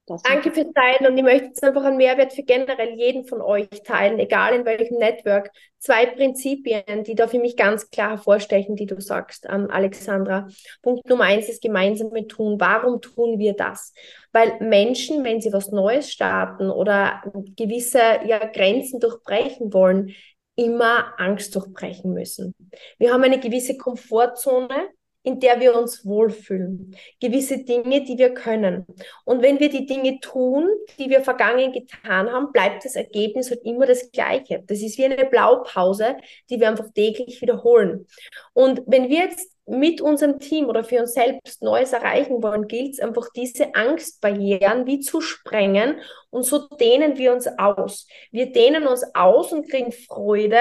Danke 0.07 0.53
fürs 0.53 0.73
Teilen 0.75 1.11
und 1.11 1.17
ich 1.17 1.25
möchte 1.25 1.47
jetzt 1.47 1.65
einfach 1.65 1.85
einen 1.85 1.97
Mehrwert 1.97 2.35
für 2.35 2.43
generell 2.43 2.91
jeden 2.91 3.25
von 3.25 3.41
euch 3.41 3.69
teilen, 3.85 4.19
egal 4.19 4.55
in 4.55 4.67
welchem 4.67 4.99
Network. 4.99 5.51
Zwei 5.79 6.05
Prinzipien, 6.05 7.05
die 7.05 7.15
da 7.15 7.27
für 7.27 7.39
mich 7.39 7.57
ganz 7.57 7.91
klar 7.91 8.11
hervorstechen, 8.11 8.77
die 8.77 8.85
du 8.85 9.01
sagst, 9.01 9.47
ähm, 9.49 9.71
Alexandra. 9.71 10.49
Punkt 10.83 11.09
Nummer 11.09 11.25
eins 11.25 11.49
ist 11.49 11.63
gemeinsame 11.63 12.27
Tun. 12.27 12.61
Warum 12.61 13.01
tun 13.01 13.39
wir 13.39 13.55
das? 13.55 13.95
Weil 14.33 14.59
Menschen, 14.61 15.25
wenn 15.25 15.41
sie 15.41 15.53
was 15.55 15.71
Neues 15.71 16.13
starten 16.13 16.71
oder 16.71 17.23
gewisse 17.57 18.01
ja, 18.27 18.39
Grenzen 18.47 19.01
durchbrechen 19.01 19.73
wollen, 19.73 20.15
immer 20.55 21.19
Angst 21.19 21.55
durchbrechen 21.55 22.13
müssen. 22.13 22.55
Wir 22.99 23.13
haben 23.13 23.25
eine 23.25 23.41
gewisse 23.41 23.77
Komfortzone, 23.77 24.89
in 25.25 25.41
der 25.41 25.59
wir 25.59 25.75
uns 25.75 26.05
wohlfühlen. 26.05 26.95
Gewisse 27.19 27.65
Dinge, 27.65 28.05
die 28.05 28.19
wir 28.19 28.35
können. 28.35 28.87
Und 29.25 29.43
wenn 29.43 29.59
wir 29.59 29.71
die 29.71 29.87
Dinge 29.87 30.21
tun, 30.21 30.69
die 30.99 31.09
wir 31.09 31.23
vergangen 31.23 31.73
getan 31.73 32.31
haben, 32.31 32.53
bleibt 32.53 32.85
das 32.85 32.95
Ergebnis 32.95 33.51
halt 33.51 33.65
immer 33.65 33.87
das 33.87 34.13
gleiche. 34.13 34.63
Das 34.67 34.83
ist 34.83 34.99
wie 34.99 35.07
eine 35.07 35.25
Blaupause, 35.25 36.19
die 36.51 36.61
wir 36.61 36.69
einfach 36.69 36.93
täglich 36.95 37.41
wiederholen. 37.41 38.07
Und 38.53 38.83
wenn 38.87 39.09
wir 39.09 39.21
jetzt 39.21 39.51
mit 39.67 40.03
unserem 40.03 40.39
Team 40.41 40.67
oder 40.67 40.85
für 40.85 41.01
uns 41.01 41.15
selbst 41.15 41.63
Neues 41.63 41.95
erreichen 41.95 42.43
wollen, 42.43 42.69
gilt 42.69 42.93
es 42.93 43.01
einfach, 43.01 43.31
diese 43.35 43.75
Angstbarrieren 43.75 44.87
wie 44.87 45.01
zu 45.01 45.23
sprengen 45.23 46.01
und 46.29 46.45
so 46.45 46.69
dehnen 46.69 47.17
wir 47.17 47.33
uns 47.33 47.49
aus. 47.59 48.07
Wir 48.31 48.53
dehnen 48.53 48.87
uns 48.87 49.05
aus 49.15 49.53
und 49.53 49.71
kriegen 49.71 49.91
Freude 49.91 50.59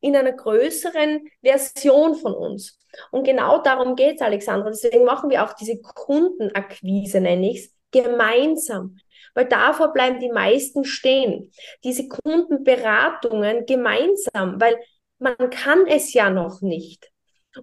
in 0.00 0.16
einer 0.16 0.32
größeren 0.32 1.28
Version 1.42 2.14
von 2.14 2.34
uns. 2.34 2.78
Und 3.10 3.24
genau 3.24 3.62
darum 3.62 3.96
geht 3.96 4.16
es, 4.16 4.22
Alexandra. 4.22 4.70
Deswegen 4.70 5.04
machen 5.04 5.30
wir 5.30 5.44
auch 5.44 5.52
diese 5.52 5.80
Kundenakquise, 5.80 7.20
nenne 7.20 7.50
ich 7.50 7.58
es, 7.58 7.74
gemeinsam. 7.90 8.96
Weil 9.34 9.46
davor 9.46 9.92
bleiben 9.92 10.18
die 10.18 10.30
meisten 10.30 10.84
stehen. 10.84 11.52
Diese 11.84 12.08
Kundenberatungen 12.08 13.66
gemeinsam, 13.66 14.60
weil 14.60 14.76
man 15.18 15.50
kann 15.50 15.86
es 15.86 16.12
ja 16.12 16.30
noch 16.30 16.62
nicht. 16.62 17.10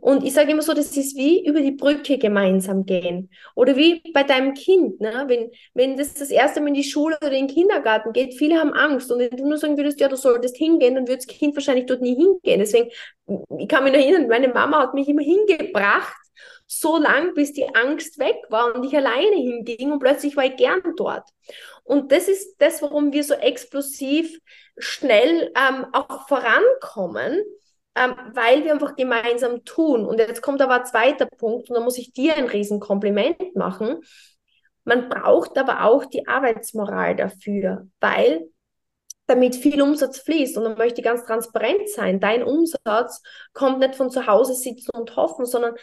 Und 0.02 0.26
ich 0.26 0.34
sage 0.34 0.52
immer 0.52 0.62
so, 0.62 0.73
das 0.73 0.97
ist 0.97 1.15
wie 1.15 1.45
über 1.47 1.62
die 1.62 1.71
Brücke 1.71 2.17
gemeinsam 2.17 2.86
gehen. 2.86 3.30
Oder 3.56 3.78
wie 3.78 4.02
bei 4.13 4.23
deinem 4.23 4.54
Kind, 4.54 5.00
ne? 5.00 5.26
wenn, 5.28 5.50
wenn 5.73 5.95
das 5.95 6.13
das 6.13 6.30
erste 6.30 6.60
Mal 6.60 6.69
in 6.69 6.73
die 6.73 6.84
Schule 6.84 7.17
oder 7.21 7.32
in 7.32 7.47
den 7.47 7.56
Kindergarten 7.56 8.12
geht, 8.12 8.34
viele 8.34 8.60
haben 8.60 8.73
Angst. 8.73 9.10
Und 9.12 9.19
wenn 9.19 9.30
du 9.30 9.47
nur 9.47 9.58
sagen 9.58 9.78
würdest, 9.78 10.02
ja, 10.02 10.10
du 10.10 10.17
solltest 10.17 10.58
hingehen, 10.58 10.95
dann 10.95 11.08
würde 11.08 11.23
das 11.26 11.28
Kind 11.28 11.56
wahrscheinlich 11.56 11.86
dort 11.86 12.02
nie 12.02 12.15
hingehen. 12.15 12.60
Deswegen, 12.60 12.89
ich 13.58 13.67
kann 13.69 13.86
mich 13.86 13.93
noch 13.93 14.00
erinnern, 14.00 14.28
meine 14.28 14.50
Mama 14.50 14.80
hat 14.82 14.93
mich 14.93 15.08
immer 15.08 15.23
hingebracht, 15.23 16.17
so 16.65 16.97
lang, 16.97 17.34
bis 17.34 17.54
die 17.54 17.73
Angst 17.73 18.19
weg 18.19 18.36
war 18.50 18.76
und 18.76 18.84
ich 18.84 18.95
alleine 18.95 19.38
hinging 19.38 19.91
und 19.91 20.00
plötzlich 20.00 20.36
war 20.36 20.45
ich 20.45 20.58
gern 20.58 20.82
dort. 20.97 21.28
Und 21.86 22.12
das 22.12 22.28
ist 22.28 22.58
das, 22.60 22.82
warum 22.82 23.13
wir 23.13 23.23
so 23.23 23.34
explosiv 23.36 24.38
schnell 24.78 25.52
ähm, 25.56 25.86
auch 25.93 26.28
vorankommen, 26.28 27.41
ähm, 27.98 28.16
weil 28.34 28.64
wir 28.64 28.74
einfach 28.74 28.96
gemeinsam 28.96 29.66
tun. 29.66 30.06
Und 30.06 30.20
jetzt 30.20 30.42
kommt 30.42 30.62
aber 30.62 30.76
ein 30.76 30.86
zweiter 30.86 31.26
Punkt, 31.26 31.70
und 31.70 31.76
da 31.76 31.82
muss 31.82 31.98
ich 31.98 32.14
dir 32.14 32.36
ein 32.36 32.46
Riesenkompliment 32.46 33.56
machen. 33.56 34.02
Man 34.84 35.10
braucht 35.10 35.58
aber 35.58 35.84
auch 35.84 36.06
die 36.06 36.28
Arbeitsmoral 36.28 37.16
dafür, 37.16 37.88
weil 38.00 38.50
damit 39.26 39.56
viel 39.56 39.82
Umsatz 39.82 40.20
fließt. 40.20 40.58
Und 40.58 40.64
dann 40.64 40.78
möchte 40.78 41.02
ich 41.02 41.06
ganz 41.06 41.26
transparent 41.26 41.90
sein. 41.90 42.20
Dein 42.20 42.44
Umsatz 42.44 43.22
kommt 43.54 43.80
nicht 43.80 43.96
von 43.96 44.10
zu 44.10 44.28
Hause 44.28 44.54
sitzen 44.54 44.92
und 44.92 45.16
hoffen, 45.16 45.46
sondern 45.46 45.76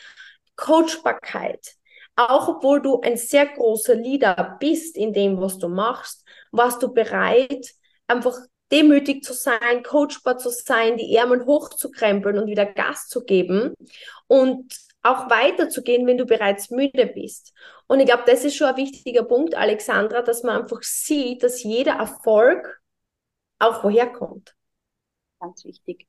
Coachbarkeit. 0.57 1.75
Auch 2.17 2.49
obwohl 2.49 2.81
du 2.81 3.01
ein 3.01 3.17
sehr 3.17 3.47
großer 3.47 3.97
Leader 3.97 4.57
bist 4.61 4.97
in 4.97 5.13
dem, 5.13 5.41
was 5.41 5.59
du 5.59 5.69
machst, 5.69 6.25
warst 6.53 6.83
du 6.83 6.95
bereit, 6.95 7.67
einfach 8.07 8.39
demütig 8.73 9.23
zu 9.23 9.33
sein, 9.35 9.83
coachbar 9.83 10.39
zu 10.39 10.51
sein, 10.51 10.97
die 10.97 11.15
Ärmel 11.15 11.45
hochzukrempeln 11.45 12.39
und 12.39 12.47
wieder 12.47 12.67
Gas 12.67 13.09
zu 13.09 13.25
geben 13.25 13.75
und 14.27 14.75
auch 15.03 15.29
weiterzugehen, 15.29 16.07
wenn 16.07 16.17
du 16.19 16.25
bereits 16.25 16.71
müde 16.71 17.07
bist. 17.07 17.53
Und 17.87 18.01
ich 18.01 18.07
glaube, 18.07 18.25
das 18.27 18.45
ist 18.45 18.57
schon 18.57 18.69
ein 18.69 18.77
wichtiger 18.77 19.23
Punkt, 19.25 19.55
Alexandra, 19.55 20.23
dass 20.23 20.43
man 20.43 20.63
einfach 20.63 20.83
sieht, 20.83 21.43
dass 21.43 21.63
jeder 21.63 21.95
Erfolg 21.97 22.81
auch 23.59 23.85
woher 23.85 24.11
kommt. 24.11 24.57
Ganz 25.41 25.65
wichtig. 25.65 26.09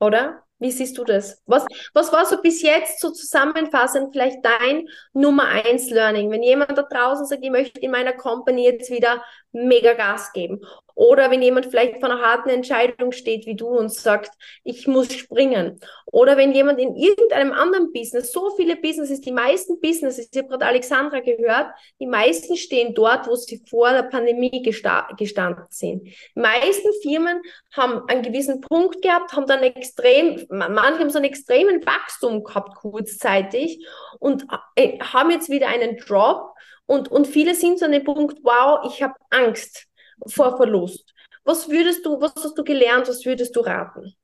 Oder? 0.00 0.45
Wie 0.58 0.70
siehst 0.70 0.96
du 0.96 1.04
das? 1.04 1.42
Was, 1.46 1.66
was 1.92 2.12
war 2.12 2.24
so 2.24 2.40
bis 2.40 2.62
jetzt 2.62 3.00
so 3.00 3.10
zusammenfassend 3.10 4.12
vielleicht 4.12 4.38
dein 4.42 4.88
Nummer 5.12 5.48
eins 5.48 5.90
Learning? 5.90 6.30
Wenn 6.30 6.42
jemand 6.42 6.78
da 6.78 6.82
draußen 6.82 7.26
sagt, 7.26 7.44
ich 7.44 7.50
möchte 7.50 7.80
in 7.80 7.90
meiner 7.90 8.14
Company 8.14 8.64
jetzt 8.64 8.90
wieder 8.90 9.22
mega 9.52 9.92
Gas 9.92 10.32
geben 10.32 10.60
oder 10.96 11.30
wenn 11.30 11.42
jemand 11.42 11.66
vielleicht 11.66 12.00
vor 12.00 12.10
einer 12.10 12.22
harten 12.22 12.48
Entscheidung 12.48 13.12
steht 13.12 13.44
wie 13.44 13.54
du 13.54 13.68
und 13.68 13.92
sagt, 13.92 14.30
ich 14.64 14.86
muss 14.88 15.12
springen. 15.12 15.78
Oder 16.06 16.38
wenn 16.38 16.52
jemand 16.52 16.80
in 16.80 16.96
irgendeinem 16.96 17.52
anderen 17.52 17.92
Business, 17.92 18.32
so 18.32 18.50
viele 18.56 18.76
Businesses, 18.76 19.20
die 19.20 19.30
meisten 19.30 19.78
Businesses, 19.78 20.30
ich 20.32 20.38
habe 20.38 20.48
gerade 20.48 20.64
Alexandra 20.64 21.20
gehört, 21.20 21.66
die 22.00 22.06
meisten 22.06 22.56
stehen 22.56 22.94
dort, 22.94 23.28
wo 23.28 23.36
sie 23.36 23.62
vor 23.68 23.90
der 23.90 24.04
Pandemie 24.04 24.62
gestanden 24.62 25.66
sind. 25.68 26.02
Die 26.06 26.40
meisten 26.40 26.88
Firmen 27.02 27.42
haben 27.72 28.08
einen 28.08 28.22
gewissen 28.22 28.62
Punkt 28.62 29.02
gehabt, 29.02 29.34
haben 29.34 29.46
dann 29.46 29.62
extrem, 29.62 30.46
manche 30.48 31.00
haben 31.00 31.10
so 31.10 31.18
einen 31.18 31.26
extremen 31.26 31.84
Wachstum 31.84 32.42
gehabt 32.42 32.74
kurzzeitig 32.74 33.86
und 34.18 34.46
äh, 34.76 34.98
haben 35.00 35.30
jetzt 35.30 35.50
wieder 35.50 35.68
einen 35.68 35.98
Drop 35.98 36.54
und, 36.86 37.10
und 37.10 37.26
viele 37.26 37.54
sind 37.54 37.78
so 37.78 37.84
an 37.84 37.92
dem 37.92 38.04
Punkt, 38.04 38.38
wow, 38.42 38.80
ich 38.86 39.02
habe 39.02 39.14
Angst 39.28 39.86
vor 40.26 40.56
Verlust. 40.56 41.14
Was 41.44 41.68
würdest 41.68 42.04
du, 42.04 42.20
was 42.20 42.34
hast 42.36 42.56
du 42.58 42.64
gelernt, 42.64 43.08
was 43.08 43.24
würdest 43.24 43.54
du 43.56 43.60
raten? 43.60 44.14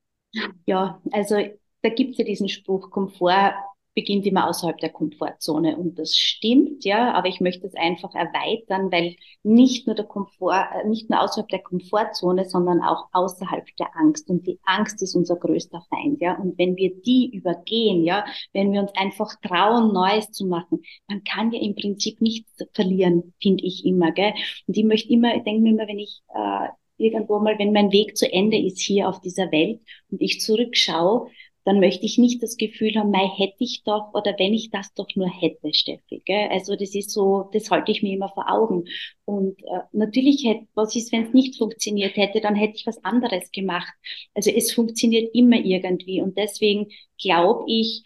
Ja, 0.65 1.01
also 1.11 1.37
da 1.81 1.89
gibt 1.89 2.11
es 2.11 2.17
ja 2.17 2.25
diesen 2.25 2.49
Spruch, 2.49 2.89
Komfort 2.89 3.53
beginnt 3.95 4.25
immer 4.25 4.47
außerhalb 4.49 4.77
der 4.79 4.89
Komfortzone. 4.89 5.77
Und 5.77 5.99
das 5.99 6.15
stimmt, 6.15 6.83
ja, 6.83 7.13
aber 7.13 7.27
ich 7.27 7.39
möchte 7.39 7.67
es 7.67 7.75
einfach 7.75 8.13
erweitern, 8.15 8.91
weil 8.91 9.15
nicht 9.43 9.87
nur 9.87 9.95
der 9.95 10.05
Komfort, 10.05 10.67
äh, 10.73 10.87
nicht 10.87 11.09
nur 11.09 11.21
außerhalb 11.21 11.47
der 11.49 11.61
Komfortzone, 11.61 12.45
sondern 12.45 12.81
auch 12.81 13.07
außerhalb 13.11 13.65
der 13.77 13.95
Angst. 13.95 14.29
Und 14.29 14.47
die 14.47 14.59
Angst 14.63 15.01
ist 15.01 15.15
unser 15.15 15.35
größter 15.35 15.85
Feind, 15.89 16.21
ja. 16.21 16.37
Und 16.37 16.57
wenn 16.57 16.75
wir 16.75 16.93
die 17.01 17.29
übergehen, 17.33 18.03
ja, 18.03 18.25
wenn 18.53 18.71
wir 18.71 18.81
uns 18.81 18.91
einfach 18.95 19.35
trauen, 19.41 19.93
Neues 19.93 20.31
zu 20.31 20.45
machen, 20.45 20.83
man 21.07 21.23
kann 21.23 21.51
ja 21.51 21.61
im 21.61 21.75
Prinzip 21.75 22.21
nichts 22.21 22.51
verlieren, 22.73 23.33
finde 23.41 23.63
ich 23.63 23.85
immer, 23.85 24.11
gell. 24.11 24.33
Und 24.67 24.77
ich 24.77 24.83
möchte 24.83 25.13
immer, 25.13 25.35
ich 25.35 25.43
denke 25.43 25.61
mir 25.61 25.71
immer, 25.71 25.87
wenn 25.87 25.99
ich, 25.99 26.21
äh, 26.33 26.67
irgendwo 26.97 27.39
mal, 27.39 27.57
wenn 27.59 27.73
mein 27.73 27.91
Weg 27.91 28.17
zu 28.17 28.31
Ende 28.31 28.57
ist 28.57 28.79
hier 28.79 29.09
auf 29.09 29.19
dieser 29.19 29.51
Welt 29.51 29.81
und 30.11 30.21
ich 30.21 30.39
zurückschaue, 30.41 31.27
dann 31.65 31.79
möchte 31.79 32.05
ich 32.05 32.17
nicht 32.17 32.43
das 32.43 32.57
Gefühl 32.57 32.95
haben, 32.95 33.11
mei, 33.11 33.27
hätte 33.37 33.55
ich 33.59 33.83
doch 33.83 34.13
oder 34.13 34.35
wenn 34.37 34.53
ich 34.53 34.69
das 34.69 34.93
doch 34.93 35.07
nur 35.15 35.29
hätte, 35.29 35.73
Steffi. 35.73 36.21
Gell? 36.25 36.49
Also 36.51 36.75
das 36.75 36.93
ist 36.95 37.11
so, 37.11 37.49
das 37.53 37.71
halte 37.71 37.91
ich 37.91 38.03
mir 38.03 38.13
immer 38.13 38.29
vor 38.29 38.51
Augen. 38.51 38.85
Und 39.25 39.61
äh, 39.63 39.79
natürlich 39.93 40.43
hätte, 40.45 40.67
was 40.75 40.95
ist, 40.95 41.11
wenn 41.11 41.23
es 41.23 41.33
nicht 41.33 41.57
funktioniert 41.57 42.17
hätte, 42.17 42.41
dann 42.41 42.55
hätte 42.55 42.75
ich 42.75 42.85
was 42.85 43.03
anderes 43.03 43.51
gemacht. 43.51 43.93
Also 44.33 44.51
es 44.51 44.73
funktioniert 44.73 45.33
immer 45.33 45.57
irgendwie. 45.57 46.21
Und 46.21 46.37
deswegen 46.37 46.87
glaube 47.17 47.63
ich, 47.67 48.03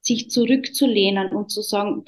sich 0.00 0.30
zurückzulehnen 0.30 1.32
und 1.32 1.50
zu 1.50 1.62
sagen, 1.62 2.04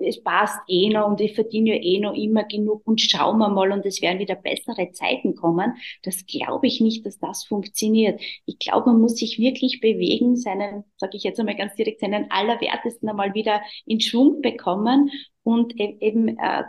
es 0.00 0.22
passt 0.22 0.58
eh 0.68 0.88
noch 0.88 1.08
und 1.08 1.20
ich 1.20 1.34
verdiene 1.34 1.76
ja 1.76 1.82
eh 1.82 2.00
noch 2.00 2.14
immer 2.14 2.44
genug 2.44 2.82
und 2.86 3.00
schauen 3.00 3.38
wir 3.38 3.48
mal 3.48 3.72
und 3.72 3.84
es 3.86 4.02
werden 4.02 4.18
wieder 4.18 4.34
bessere 4.34 4.90
Zeiten 4.92 5.34
kommen. 5.34 5.74
Das 6.02 6.26
glaube 6.26 6.66
ich 6.66 6.80
nicht, 6.80 7.06
dass 7.06 7.18
das 7.18 7.44
funktioniert. 7.44 8.20
Ich 8.46 8.58
glaube, 8.58 8.90
man 8.90 9.00
muss 9.00 9.16
sich 9.16 9.38
wirklich 9.38 9.80
bewegen, 9.80 10.36
seinen, 10.36 10.84
sage 10.96 11.16
ich 11.16 11.22
jetzt 11.24 11.40
einmal 11.40 11.56
ganz 11.56 11.74
direkt, 11.74 12.00
seinen 12.00 12.30
Allerwertesten 12.30 13.08
einmal 13.08 13.34
wieder 13.34 13.62
in 13.86 14.00
Schwung 14.00 14.40
bekommen 14.40 15.10
und 15.42 15.78
e-, 15.78 15.96
eben 16.00 16.38
äh, 16.38 16.64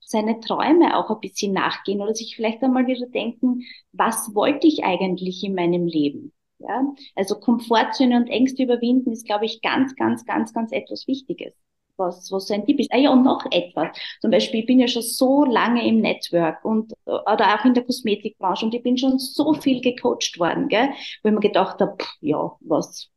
seine 0.00 0.40
Träume 0.40 0.96
auch 0.96 1.10
ein 1.10 1.20
bisschen 1.20 1.52
nachgehen 1.52 2.00
oder 2.00 2.14
sich 2.14 2.36
vielleicht 2.36 2.62
einmal 2.62 2.86
wieder 2.86 3.06
denken, 3.06 3.62
was 3.92 4.34
wollte 4.34 4.66
ich 4.66 4.84
eigentlich 4.84 5.42
in 5.44 5.54
meinem 5.54 5.86
Leben? 5.86 6.32
Ja, 6.58 6.94
also 7.14 7.38
Komfortzone 7.40 8.16
und 8.16 8.28
Ängste 8.28 8.62
überwinden 8.62 9.12
ist, 9.12 9.26
glaube 9.26 9.44
ich, 9.44 9.60
ganz, 9.60 9.96
ganz, 9.96 10.24
ganz, 10.24 10.54
ganz 10.54 10.72
etwas 10.72 11.06
Wichtiges 11.06 11.54
was, 11.96 12.30
was 12.32 12.46
so 12.48 12.54
ein 12.54 12.66
Tipp 12.66 12.80
ist. 12.80 12.92
Ah 12.92 12.98
ja, 12.98 13.10
und 13.10 13.22
noch 13.22 13.44
etwas. 13.50 13.96
Zum 14.20 14.30
Beispiel, 14.30 14.60
ich 14.60 14.66
bin 14.66 14.80
ja 14.80 14.88
schon 14.88 15.02
so 15.02 15.44
lange 15.44 15.86
im 15.86 16.00
Network 16.00 16.64
und, 16.64 16.92
oder 17.06 17.54
auch 17.60 17.64
in 17.64 17.74
der 17.74 17.84
Kosmetikbranche 17.84 18.64
und 18.66 18.74
ich 18.74 18.82
bin 18.82 18.96
schon 18.98 19.18
so 19.18 19.52
viel 19.54 19.80
gecoacht 19.80 20.38
worden, 20.38 20.68
gell, 20.68 20.90
wo 21.22 21.28
ich 21.28 21.34
mir 21.34 21.40
gedacht 21.40 21.80
habe, 21.80 21.96
ja, 22.20 22.52
was, 22.60 23.10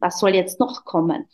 was 0.00 0.18
soll 0.18 0.34
jetzt 0.34 0.60
noch 0.60 0.84
kommen? 0.84 1.26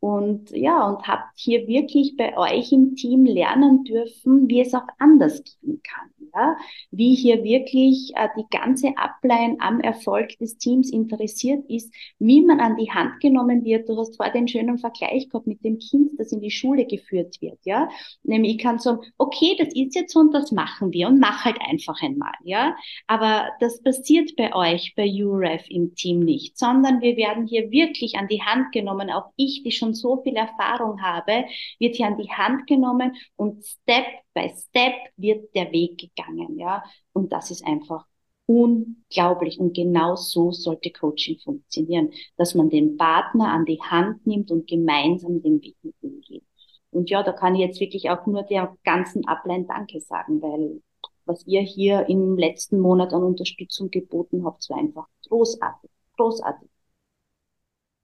Und 0.00 0.50
ja, 0.50 0.86
und 0.86 1.06
habt 1.08 1.38
hier 1.38 1.66
wirklich 1.66 2.16
bei 2.16 2.36
euch 2.36 2.70
im 2.72 2.94
Team 2.96 3.24
lernen 3.24 3.84
dürfen, 3.84 4.48
wie 4.48 4.60
es 4.60 4.74
auch 4.74 4.86
anders 4.98 5.42
gehen 5.44 5.80
kann. 5.82 6.10
Ja, 6.36 6.56
wie 6.90 7.14
hier 7.14 7.42
wirklich 7.42 8.12
äh, 8.14 8.28
die 8.36 8.44
ganze 8.50 8.96
Ablein 8.96 9.56
am 9.60 9.80
Erfolg 9.80 10.36
des 10.38 10.58
Teams 10.58 10.90
interessiert 10.90 11.64
ist, 11.68 11.92
wie 12.18 12.42
man 12.42 12.60
an 12.60 12.76
die 12.76 12.90
Hand 12.90 13.20
genommen 13.20 13.64
wird. 13.64 13.88
Du 13.88 13.96
hast 13.98 14.16
vorher 14.16 14.32
den 14.32 14.48
schönen 14.48 14.78
Vergleich 14.78 15.28
gehabt 15.28 15.46
mit 15.46 15.64
dem 15.64 15.78
Kind, 15.78 16.12
das 16.18 16.32
in 16.32 16.40
die 16.40 16.50
Schule 16.50 16.86
geführt 16.86 17.40
wird, 17.40 17.58
ja. 17.64 17.88
Nämlich 18.22 18.56
ich 18.56 18.62
kann 18.62 18.78
sagen, 18.78 19.00
okay, 19.18 19.56
das 19.58 19.68
ist 19.74 19.94
jetzt 19.94 20.12
so 20.12 20.20
und 20.20 20.32
das 20.32 20.52
machen 20.52 20.92
wir 20.92 21.08
und 21.08 21.18
mach 21.18 21.44
halt 21.44 21.58
einfach 21.60 22.00
einmal, 22.02 22.34
ja. 22.44 22.76
Aber 23.06 23.48
das 23.60 23.82
passiert 23.82 24.36
bei 24.36 24.54
euch, 24.54 24.94
bei 24.96 25.06
UREF 25.06 25.64
im 25.68 25.94
Team 25.94 26.20
nicht, 26.20 26.58
sondern 26.58 27.00
wir 27.00 27.16
werden 27.16 27.46
hier 27.46 27.70
wirklich 27.70 28.16
an 28.16 28.28
die 28.28 28.42
Hand 28.42 28.72
genommen. 28.72 29.10
Auch 29.10 29.30
ich, 29.36 29.62
die 29.62 29.72
schon 29.72 29.94
so 29.94 30.22
viel 30.22 30.36
Erfahrung 30.36 31.02
habe, 31.02 31.44
wird 31.78 31.96
hier 31.96 32.06
an 32.06 32.18
die 32.18 32.30
Hand 32.30 32.66
genommen 32.66 33.16
und 33.36 33.64
Step 33.64 34.06
by 34.36 34.52
Step 34.54 34.94
wird 35.16 35.54
der 35.54 35.72
Weg 35.72 35.98
gegangen, 35.98 36.58
ja. 36.58 36.84
Und 37.12 37.32
das 37.32 37.50
ist 37.50 37.66
einfach 37.66 38.06
unglaublich. 38.46 39.58
Und 39.58 39.74
genau 39.74 40.14
so 40.14 40.52
sollte 40.52 40.92
Coaching 40.92 41.38
funktionieren, 41.38 42.10
dass 42.36 42.54
man 42.54 42.70
den 42.70 42.96
Partner 42.96 43.48
an 43.48 43.64
die 43.64 43.80
Hand 43.80 44.26
nimmt 44.26 44.50
und 44.50 44.68
gemeinsam 44.68 45.42
den 45.42 45.60
Weg 45.62 45.76
mit 45.82 45.94
ihm 46.02 46.20
geht. 46.20 46.44
Und 46.90 47.10
ja, 47.10 47.22
da 47.22 47.32
kann 47.32 47.54
ich 47.54 47.62
jetzt 47.62 47.80
wirklich 47.80 48.10
auch 48.10 48.26
nur 48.26 48.42
der 48.42 48.76
ganzen 48.84 49.26
Ablein 49.26 49.66
Danke 49.66 50.00
sagen, 50.00 50.40
weil 50.40 50.82
was 51.24 51.44
ihr 51.46 51.62
hier 51.62 52.08
im 52.08 52.38
letzten 52.38 52.78
Monat 52.78 53.12
an 53.12 53.24
Unterstützung 53.24 53.90
geboten 53.90 54.44
habt, 54.44 54.68
war 54.70 54.78
einfach 54.78 55.06
großartig, 55.28 55.90
großartig. 56.16 56.68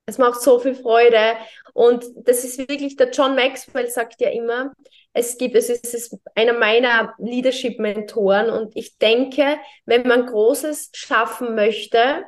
Es 0.07 0.19
macht 0.19 0.41
so 0.41 0.59
viel 0.59 0.75
Freude. 0.75 1.37
Und 1.75 2.05
das 2.17 2.45
ist 2.45 2.59
wirklich, 2.59 2.97
der 2.97 3.11
John 3.11 3.35
Maxwell 3.35 3.89
sagt 3.89 4.21
ja 4.21 4.31
immer, 4.31 4.73
es 5.13 5.37
gibt, 5.39 5.55
es 5.55 5.69
ist, 5.69 5.85
es 5.85 5.95
ist 5.95 6.19
einer 6.35 6.55
meiner 6.55 7.15
Leadership-Mentoren 7.19 8.51
und 8.51 8.75
ich 8.77 8.99
denke, 8.99 9.59
wenn 9.85 10.07
man 10.07 10.27
Großes 10.27 10.91
schaffen 10.95 11.55
möchte, 11.55 12.25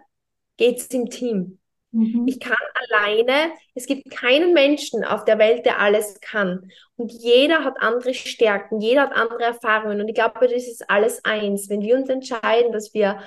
geht 0.57 0.79
es 0.79 0.87
im 0.89 1.09
Team. 1.09 1.59
Mhm. 1.93 2.27
Ich 2.27 2.41
kann 2.41 2.57
alleine, 2.91 3.53
es 3.75 3.87
gibt 3.87 4.11
keinen 4.11 4.53
Menschen 4.53 5.05
auf 5.05 5.25
der 5.25 5.39
Welt, 5.39 5.65
der 5.65 5.81
alles 5.81 6.21
kann. 6.21 6.69
Und 6.97 7.13
jeder 7.13 7.65
hat 7.65 7.77
andere 7.79 8.15
Stärken, 8.15 8.81
jeder 8.81 9.03
hat 9.03 9.13
andere 9.13 9.45
Erfahrungen. 9.45 10.01
Und 10.01 10.09
ich 10.09 10.15
glaube, 10.15 10.41
das 10.41 10.67
ist 10.67 10.91
alles 10.91 11.25
eins. 11.25 11.71
Wenn 11.71 11.83
wir 11.83 11.97
uns 11.97 12.09
entscheiden, 12.09 12.73
dass 12.73 12.93
wir 12.95 13.21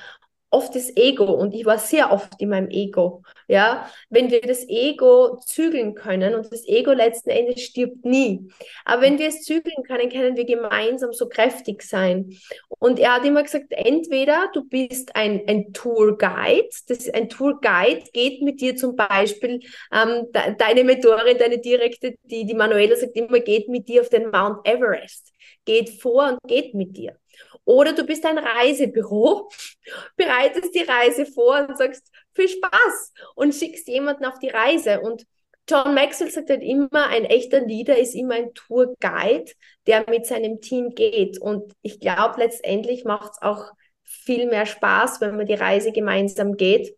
oft 0.50 0.76
das 0.76 0.96
Ego 0.96 1.26
und 1.26 1.54
ich 1.54 1.66
war 1.66 1.78
sehr 1.78 2.12
oft 2.12 2.40
in 2.40 2.50
meinem 2.50 2.70
Ego. 2.70 3.22
Ja, 3.50 3.90
wenn 4.10 4.32
wir 4.32 4.42
das 4.42 4.68
Ego 4.68 5.38
zügeln 5.46 5.94
können 5.94 6.36
und 6.36 6.52
das 6.52 6.66
Ego 6.68 6.94
letzten 6.94 7.30
Endes 7.30 7.62
stirbt 7.62 8.06
nie. 8.06 8.50
Aber 8.86 9.02
wenn 9.02 9.20
wir 9.20 9.28
es 9.28 9.44
zügeln 9.44 9.84
können, 9.84 10.10
können 10.10 10.38
wir 10.38 10.46
gemeinsam 10.46 11.12
so 11.12 11.28
kräftig 11.28 11.84
sein. 11.84 12.38
Und 12.80 13.00
er 13.00 13.16
hat 13.16 13.26
immer 13.26 13.44
gesagt, 13.44 13.72
entweder 13.72 14.50
du 14.54 14.64
bist 14.64 15.16
ein, 15.16 15.42
ein 15.48 15.74
Tourguide, 15.74 16.70
das 16.88 17.10
ein 17.10 17.30
Tourguide 17.30 18.04
geht 18.14 18.42
mit 18.42 18.62
dir 18.62 18.76
zum 18.76 18.96
Beispiel, 18.96 19.60
ähm, 19.92 20.28
de, 20.32 20.56
deine 20.58 20.84
Mentorin, 20.84 21.38
deine 21.38 21.60
direkte, 21.60 22.16
die, 22.24 22.46
die 22.46 22.54
Manuela 22.54 22.96
sagt 22.96 23.16
immer, 23.16 23.40
geht 23.40 23.68
mit 23.68 23.88
dir 23.88 24.02
auf 24.02 24.10
den 24.10 24.30
Mount 24.30 24.66
Everest, 24.66 25.34
geht 25.66 25.90
vor 26.02 26.30
und 26.30 26.40
geht 26.48 26.74
mit 26.74 26.96
dir. 26.96 27.18
Oder 27.65 27.93
du 27.93 28.06
bist 28.06 28.26
ein 28.26 28.38
Reisebüro, 28.38 29.50
bereitest 30.15 30.73
die 30.76 30.84
Reise 30.84 31.26
vor 31.26 31.67
und 31.67 31.78
sagst, 31.78 32.12
viel 32.34 32.50
Spaß 32.50 33.13
und 33.36 33.54
schickst 33.54 33.88
jemanden 33.88 34.26
auf 34.26 34.39
die 34.39 34.50
Reise. 34.50 35.02
Und 35.02 35.26
John 35.69 35.93
Maxwell 35.93 36.32
sagt 36.32 36.50
halt 36.50 36.63
immer, 36.63 37.08
ein 37.08 37.26
echter 37.26 37.60
Leader 37.60 37.97
ist 37.97 38.15
immer 38.15 38.36
ein 38.36 38.54
Tourguide, 38.54 39.52
der 39.86 40.06
mit 40.10 40.26
seinem 40.26 40.62
Team 40.62 40.95
geht. 40.95 41.39
Und 41.41 41.73
ich 41.82 42.00
glaube, 42.00 42.39
letztendlich 42.39 43.04
macht 43.04 43.34
es 43.34 43.41
auch 43.41 43.71
viel 44.04 44.47
mehr 44.47 44.65
Spaß, 44.65 45.19
wenn 45.19 45.36
man 45.36 45.45
die 45.45 45.54
Reise 45.54 45.91
gemeinsam 45.91 46.56
geht. 46.56 46.95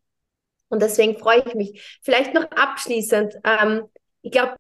Und 0.69 0.83
deswegen 0.83 1.17
freue 1.17 1.43
ich 1.45 1.55
mich. 1.55 1.99
Vielleicht 2.03 2.35
noch 2.35 2.43
abschließend. 2.51 3.39
Ähm, 3.43 3.85
ich 4.21 4.31
glaube, 4.31 4.55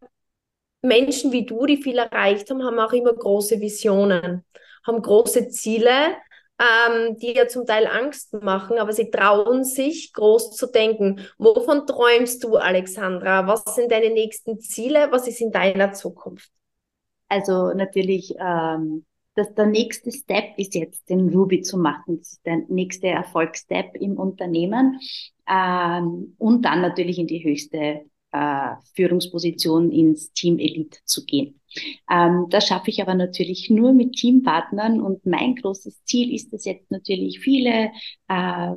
Menschen 0.81 1.31
wie 1.31 1.45
du, 1.45 1.65
die 1.65 1.77
viel 1.77 1.97
erreicht 1.97 2.49
haben, 2.49 2.63
haben 2.63 2.79
auch 2.79 2.93
immer 2.93 3.13
große 3.13 3.59
Visionen 3.59 4.43
haben 4.89 5.01
große 5.01 5.49
Ziele, 5.49 6.15
ähm, 6.59 7.17
die 7.17 7.33
ja 7.33 7.47
zum 7.47 7.65
Teil 7.65 7.87
Angst 7.87 8.33
machen, 8.33 8.77
aber 8.77 8.91
sie 8.91 9.09
trauen 9.09 9.63
sich, 9.63 10.11
groß 10.13 10.51
zu 10.51 10.67
denken. 10.67 11.21
Wovon 11.37 11.87
träumst 11.87 12.43
du, 12.43 12.57
Alexandra? 12.57 13.47
Was 13.47 13.75
sind 13.75 13.91
deine 13.91 14.09
nächsten 14.09 14.59
Ziele? 14.59 15.07
Was 15.11 15.27
ist 15.27 15.39
in 15.39 15.51
deiner 15.51 15.93
Zukunft? 15.93 16.51
Also 17.29 17.73
natürlich, 17.73 18.35
ähm, 18.39 19.05
dass 19.35 19.53
der 19.53 19.67
nächste 19.67 20.11
Step 20.11 20.57
ist 20.57 20.75
jetzt, 20.75 21.09
den 21.09 21.29
Ruby 21.29 21.61
zu 21.61 21.77
machen. 21.77 22.17
Das 22.17 22.33
ist 22.33 22.45
der 22.45 22.57
nächste 22.67 23.07
Erfolgsstep 23.07 23.95
im 23.95 24.17
Unternehmen. 24.17 24.99
Ähm, 25.47 26.35
und 26.37 26.63
dann 26.63 26.81
natürlich 26.81 27.19
in 27.19 27.27
die 27.27 27.43
höchste 27.43 28.05
äh, 28.31 28.75
Führungsposition 28.95 29.91
ins 29.91 30.33
Team 30.33 30.59
Elite 30.59 30.99
zu 31.05 31.25
gehen. 31.25 31.58
Ähm, 32.09 32.47
das 32.49 32.67
schaffe 32.67 32.89
ich 32.89 33.01
aber 33.01 33.15
natürlich 33.15 33.69
nur 33.69 33.93
mit 33.93 34.13
Teampartnern 34.13 35.01
und 35.01 35.25
mein 35.25 35.55
großes 35.55 36.03
Ziel 36.03 36.33
ist 36.33 36.53
es 36.53 36.65
jetzt 36.65 36.91
natürlich 36.91 37.39
viele 37.39 37.91
äh, 38.27 38.73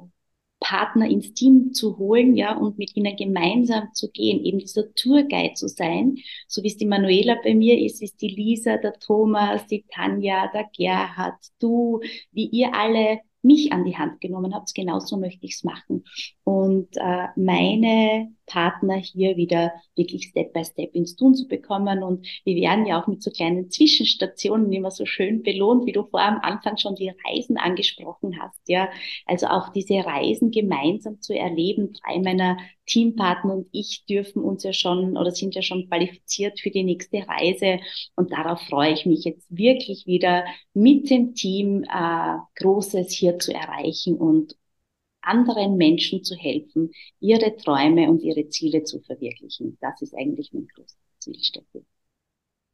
Partner 0.62 1.09
ins 1.09 1.35
Team 1.35 1.72
zu 1.74 1.98
holen, 1.98 2.37
ja, 2.37 2.57
und 2.57 2.78
mit 2.78 2.96
ihnen 2.96 3.16
gemeinsam 3.16 3.88
zu 3.94 4.11
gehen, 4.11 4.44
eben 4.44 4.59
dieser 4.59 4.94
Tourguide 4.94 5.55
zu 5.55 5.66
sein, 5.68 6.16
so 6.46 6.62
wie 6.62 6.68
es 6.68 6.76
die 6.76 6.87
Manuela 6.87 7.37
bei 7.42 7.55
mir 7.55 7.78
ist, 7.78 8.00
ist 8.00 8.20
die 8.22 8.28
Lisa, 8.28 8.76
der 8.76 8.92
Thomas, 8.94 9.66
die 9.66 9.85
Tanja, 9.92 10.50
der 10.52 10.68
Gerhard, 10.76 11.35
du, 11.59 12.00
wie 12.31 12.46
ihr 12.46 12.74
alle 12.74 13.20
mich 13.42 13.72
an 13.72 13.85
die 13.85 13.96
Hand 13.96 14.20
genommen 14.20 14.55
habt, 14.55 14.74
genauso 14.74 15.16
möchte 15.16 15.44
ich 15.46 15.55
es 15.55 15.64
machen. 15.64 16.05
Und 16.44 16.96
äh, 16.96 17.28
meine 17.37 18.33
Partner 18.46 18.96
hier 18.96 19.37
wieder 19.37 19.72
wirklich 19.96 20.28
Step 20.28 20.52
by 20.52 20.64
Step 20.64 20.94
ins 20.94 21.16
Tun 21.16 21.35
zu 21.35 21.48
bekommen. 21.48 22.02
Und 22.02 22.26
wir 22.44 22.55
werden 22.57 22.87
ja 22.87 23.00
auch 23.00 23.07
mit 23.07 23.22
so 23.22 23.31
kleinen 23.31 23.70
Zwischenstationen 23.70 24.72
immer 24.72 24.90
so 24.90 25.07
schön 25.07 25.42
belohnt, 25.42 25.87
wie 25.87 25.92
du 25.92 26.05
vor 26.05 26.20
am 26.20 26.38
Anfang 26.40 26.76
schon 26.76 26.94
die 26.94 27.12
Reisen 27.26 27.57
angesprochen 27.57 28.40
hast. 28.40 28.61
Ja, 28.68 28.88
also 29.26 29.46
auch 29.46 29.70
diese 29.70 29.94
Reisen 29.94 30.50
gemeinsam 30.50 31.20
zu 31.20 31.37
erleben. 31.37 31.92
Drei 32.05 32.18
meiner 32.20 32.59
Teampartner 32.87 33.55
und 33.55 33.68
ich 33.73 34.05
dürfen 34.07 34.42
uns 34.42 34.64
ja 34.64 34.73
schon 34.73 35.16
oder 35.16 35.31
sind 35.31 35.55
ja 35.55 35.62
schon 35.62 35.88
qualifiziert 35.88 36.61
für 36.61 36.71
die 36.71 36.85
nächste 36.85 37.27
Reise. 37.29 37.79
Und 38.16 38.33
darauf 38.33 38.61
freue 38.62 38.92
ich 38.92 39.07
mich 39.07 39.25
jetzt 39.25 39.47
wirklich 39.51 40.07
wieder 40.07 40.45
mit 40.75 41.11
dem 41.11 41.35
Team 41.35 41.85
äh, 41.85 42.37
Großes 42.57 43.12
hier 43.12 43.38
zu 43.38 43.55
erreichen 43.55 44.16
und 44.16 44.57
anderen 45.23 45.77
Menschen 45.77 46.25
zu 46.25 46.35
helfen, 46.35 46.90
ihre 47.21 47.57
Träume 47.57 48.11
und 48.11 48.23
ihre 48.23 48.49
Ziele 48.49 48.83
zu 48.83 49.01
verwirklichen. 49.01 49.79
Das 49.81 50.03
ist 50.03 50.14
eigentlich 50.14 50.53
mein 50.53 50.66
großes 50.75 50.99
Ziel, 51.21 51.38
Steffi. 51.42 51.85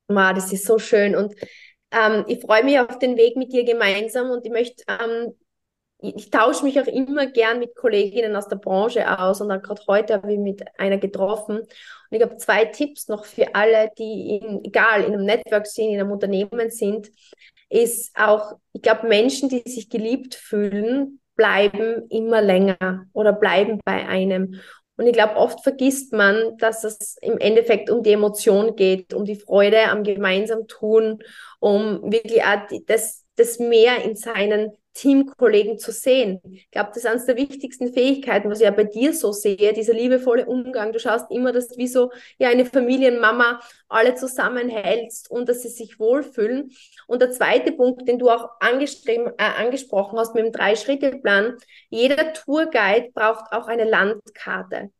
Ma, 0.09 0.33
das 0.33 0.53
ist 0.53 0.66
so 0.66 0.79
schön 0.79 1.14
und 1.14 1.35
ähm, 1.90 2.25
ich 2.29 2.40
freue 2.40 2.64
mich 2.64 2.79
auf 2.79 2.99
den 2.99 3.16
Weg 3.16 3.37
mit 3.37 3.53
dir 3.53 3.64
gemeinsam 3.64 4.31
und 4.31 4.44
ich 4.44 4.53
möchte, 4.53 4.83
ähm, 4.88 5.35
ich, 6.00 6.30
tausche 6.30 6.64
mich 6.64 6.80
auch 6.80 6.87
immer 6.87 7.26
gern 7.26 7.58
mit 7.58 7.74
Kolleginnen 7.74 8.37
aus 8.37 8.48
der 8.48 8.56
Branche 8.56 9.18
aus 9.18 9.40
und 9.40 9.48
gerade 9.48 9.82
heute 9.88 10.14
habe 10.14 10.32
ich 10.32 10.38
mit 10.38 10.62
einer 10.78 10.98
getroffen 10.98 11.58
und 11.58 11.66
ich 12.11 12.22
habe 12.22 12.37
zwei 12.37 12.64
Tipps 12.66 13.08
noch 13.08 13.24
für 13.24 13.54
alle, 13.54 13.90
die 13.98 14.38
in, 14.38 14.64
egal 14.64 15.02
in 15.02 15.12
einem 15.12 15.24
Network 15.24 15.66
sind, 15.66 15.90
in 15.90 16.00
einem 16.00 16.12
Unternehmen 16.12 16.70
sind, 16.70 17.11
ist 17.68 18.16
auch, 18.16 18.54
ich 18.72 18.82
glaube, 18.82 19.08
Menschen, 19.08 19.48
die 19.48 19.62
sich 19.66 19.90
geliebt 19.90 20.34
fühlen, 20.34 21.20
bleiben 21.37 22.06
immer 22.08 22.40
länger 22.40 23.06
oder 23.12 23.32
bleiben 23.32 23.80
bei 23.84 24.06
einem. 24.06 24.61
Und 24.96 25.06
ich 25.06 25.12
glaube, 25.12 25.37
oft 25.37 25.62
vergisst 25.62 26.12
man, 26.12 26.56
dass 26.58 26.82
es 26.82 27.16
im 27.20 27.38
Endeffekt 27.38 27.90
um 27.90 28.02
die 28.02 28.12
Emotion 28.12 28.74
geht, 28.74 29.14
um 29.14 29.24
die 29.24 29.37
Freude 29.37 29.84
am 29.90 30.02
gemeinsam 30.02 30.66
tun, 30.66 31.22
um 31.61 32.11
wirklich 32.11 32.42
auch 32.42 32.66
das, 32.87 33.24
das 33.37 33.58
mehr 33.58 34.02
in 34.02 34.16
seinen 34.16 34.72
Teamkollegen 34.98 35.78
zu 35.78 35.92
sehen. 35.92 36.40
Ich 36.52 36.70
glaube, 36.72 36.88
das 36.88 36.98
ist 36.98 37.06
eines 37.06 37.24
der 37.24 37.37
wichtigsten 37.37 37.92
Fähigkeiten, 37.92 38.50
was 38.50 38.58
ich 38.58 38.64
ja 38.64 38.72
bei 38.72 38.82
dir 38.82 39.14
so 39.14 39.30
sehe, 39.30 39.72
dieser 39.72 39.94
liebevolle 39.94 40.46
Umgang. 40.46 40.92
Du 40.92 40.98
schaust 40.98 41.30
immer, 41.30 41.52
dass 41.52 41.76
wie 41.78 41.87
so 41.87 42.11
ja, 42.38 42.48
eine 42.48 42.64
Familienmama 42.64 43.61
alle 43.88 44.16
zusammenhältst 44.16 45.30
und 45.30 45.48
dass 45.48 45.62
sie 45.62 45.68
sich 45.68 46.00
wohlfühlen. 46.00 46.72
Und 47.06 47.22
der 47.22 47.30
zweite 47.30 47.70
Punkt, 47.70 48.08
den 48.08 48.18
du 48.18 48.28
auch 48.28 48.50
äh, 48.61 49.42
angesprochen 49.56 50.18
hast 50.18 50.34
mit 50.34 50.44
dem 50.44 50.52
Drei-Schritte-Plan, 50.52 51.56
jeder 51.90 52.32
Tourguide 52.32 53.11
braucht 53.14 53.52
auch 53.52 53.68
eine 53.68 53.84
Landkarte. 53.84 54.90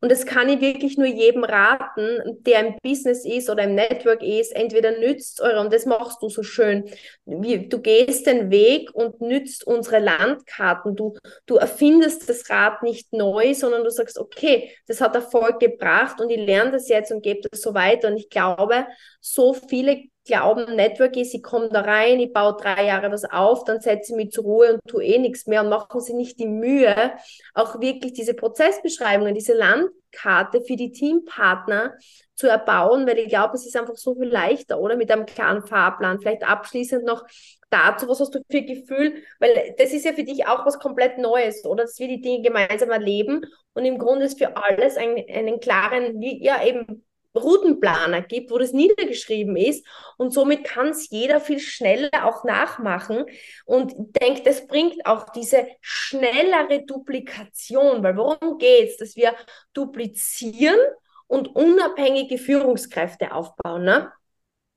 Und 0.00 0.12
das 0.12 0.26
kann 0.26 0.48
ich 0.48 0.60
wirklich 0.60 0.96
nur 0.96 1.06
jedem 1.06 1.42
raten, 1.42 2.20
der 2.40 2.60
im 2.60 2.76
Business 2.82 3.24
ist 3.24 3.50
oder 3.50 3.64
im 3.64 3.74
Network 3.74 4.22
ist. 4.22 4.54
Entweder 4.54 4.98
nützt 4.98 5.40
eure, 5.40 5.60
und 5.60 5.72
das 5.72 5.86
machst 5.86 6.22
du 6.22 6.28
so 6.28 6.42
schön, 6.42 6.84
wie, 7.24 7.68
du 7.68 7.80
gehst 7.80 8.26
den 8.26 8.50
Weg 8.50 8.94
und 8.94 9.20
nützt 9.20 9.66
unsere 9.66 9.98
Landkarten. 9.98 10.94
Du, 10.94 11.16
du 11.46 11.56
erfindest 11.56 12.28
das 12.28 12.48
Rad 12.48 12.82
nicht 12.82 13.12
neu, 13.12 13.54
sondern 13.54 13.82
du 13.84 13.90
sagst, 13.90 14.18
okay, 14.18 14.70
das 14.86 15.00
hat 15.00 15.14
Erfolg 15.14 15.58
gebracht 15.58 16.20
und 16.20 16.30
ich 16.30 16.38
lerne 16.38 16.72
das 16.72 16.88
jetzt 16.88 17.10
und 17.10 17.22
gebe 17.22 17.48
das 17.48 17.60
so 17.60 17.74
weiter. 17.74 18.08
Und 18.08 18.16
ich 18.16 18.28
glaube, 18.28 18.86
so 19.20 19.54
viele 19.54 20.04
glauben, 20.26 20.76
Network 20.76 21.16
ist, 21.16 21.34
ich 21.34 21.42
komme 21.42 21.68
da 21.70 21.80
rein, 21.80 22.20
ich 22.20 22.32
baue 22.32 22.56
drei 22.60 22.86
Jahre 22.86 23.10
was 23.10 23.24
auf, 23.24 23.64
dann 23.64 23.80
setze 23.80 24.12
ich 24.12 24.16
mich 24.16 24.30
zur 24.32 24.44
Ruhe 24.44 24.74
und 24.74 24.80
tue 24.86 25.04
eh 25.04 25.18
nichts 25.18 25.46
mehr 25.46 25.62
und 25.62 25.70
machen 25.70 26.00
sie 26.00 26.14
nicht 26.14 26.38
die 26.38 26.46
Mühe, 26.46 27.12
auch 27.54 27.80
wirklich 27.80 28.12
diese 28.12 28.34
Prozessbeschreibungen, 28.34 29.34
diese 29.34 29.54
Landkarte 29.54 30.60
für 30.60 30.76
die 30.76 30.92
Teampartner 30.92 31.94
zu 32.34 32.48
erbauen, 32.48 33.06
weil 33.06 33.18
ich 33.18 33.28
glaube, 33.28 33.54
es 33.54 33.66
ist 33.66 33.76
einfach 33.76 33.96
so 33.96 34.14
viel 34.14 34.28
leichter, 34.28 34.78
oder? 34.78 34.96
Mit 34.96 35.10
einem 35.10 35.24
klaren 35.24 35.66
Fahrplan. 35.66 36.20
Vielleicht 36.20 36.46
abschließend 36.46 37.04
noch 37.04 37.24
dazu, 37.70 38.08
was 38.08 38.20
hast 38.20 38.34
du 38.34 38.40
für 38.50 38.62
Gefühl? 38.62 39.22
Weil 39.38 39.74
das 39.78 39.92
ist 39.92 40.04
ja 40.04 40.12
für 40.12 40.24
dich 40.24 40.46
auch 40.46 40.66
was 40.66 40.78
komplett 40.78 41.18
Neues, 41.18 41.64
oder? 41.64 41.84
Dass 41.84 41.98
wir 41.98 42.08
die 42.08 42.20
Dinge 42.20 42.42
gemeinsam 42.42 42.90
erleben 42.90 43.46
und 43.72 43.84
im 43.84 43.98
Grunde 43.98 44.26
ist 44.26 44.38
für 44.38 44.56
alles 44.56 44.96
ein, 44.96 45.16
einen 45.32 45.60
klaren, 45.60 46.20
ja 46.20 46.62
eben 46.64 47.04
Routenplaner 47.36 48.22
gibt, 48.22 48.50
wo 48.50 48.58
das 48.58 48.72
niedergeschrieben 48.72 49.56
ist 49.56 49.86
und 50.16 50.32
somit 50.32 50.64
kann 50.64 50.88
es 50.88 51.10
jeder 51.10 51.40
viel 51.40 51.60
schneller 51.60 52.24
auch 52.24 52.44
nachmachen 52.44 53.24
und 53.64 53.92
ich 53.92 54.12
denke, 54.20 54.42
das 54.42 54.66
bringt 54.66 55.06
auch 55.06 55.30
diese 55.30 55.66
schnellere 55.80 56.84
Duplikation, 56.86 58.02
weil 58.02 58.16
worum 58.16 58.58
geht 58.58 58.90
es, 58.90 58.96
dass 58.96 59.16
wir 59.16 59.34
duplizieren 59.72 60.78
und 61.26 61.54
unabhängige 61.54 62.38
Führungskräfte 62.38 63.32
aufbauen, 63.32 63.84
ne? 63.84 64.12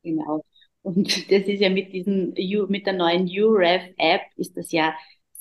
Genau. 0.03 0.43
Und 0.81 1.29
das 1.31 1.43
ist 1.43 1.59
ja 1.59 1.69
mit 1.69 1.93
diesen, 1.93 2.33
mit 2.69 2.85
der 2.85 2.93
neuen 2.93 3.27
UREF-App 3.27 4.21
ist 4.37 4.55
das 4.55 4.71
ja 4.71 4.93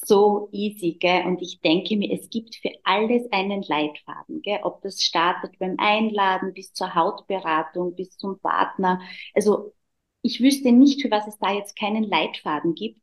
so 0.06 0.48
easy, 0.52 0.96
gell? 1.00 1.26
Und 1.26 1.42
ich 1.42 1.60
denke 1.60 1.96
mir, 1.96 2.12
es 2.12 2.30
gibt 2.30 2.56
für 2.56 2.70
alles 2.84 3.30
einen 3.32 3.62
Leitfaden, 3.62 4.42
gell? 4.42 4.60
Ob 4.62 4.82
das 4.82 5.02
startet 5.02 5.58
beim 5.58 5.76
Einladen 5.78 6.54
bis 6.54 6.72
zur 6.72 6.94
Hautberatung, 6.94 7.94
bis 7.94 8.16
zum 8.16 8.38
Partner. 8.40 9.00
Also 9.34 9.74
ich 10.22 10.40
wüsste 10.40 10.72
nicht, 10.72 11.02
für 11.02 11.10
was 11.10 11.26
es 11.26 11.38
da 11.38 11.52
jetzt 11.52 11.76
keinen 11.78 12.04
Leitfaden 12.04 12.74
gibt. 12.74 13.00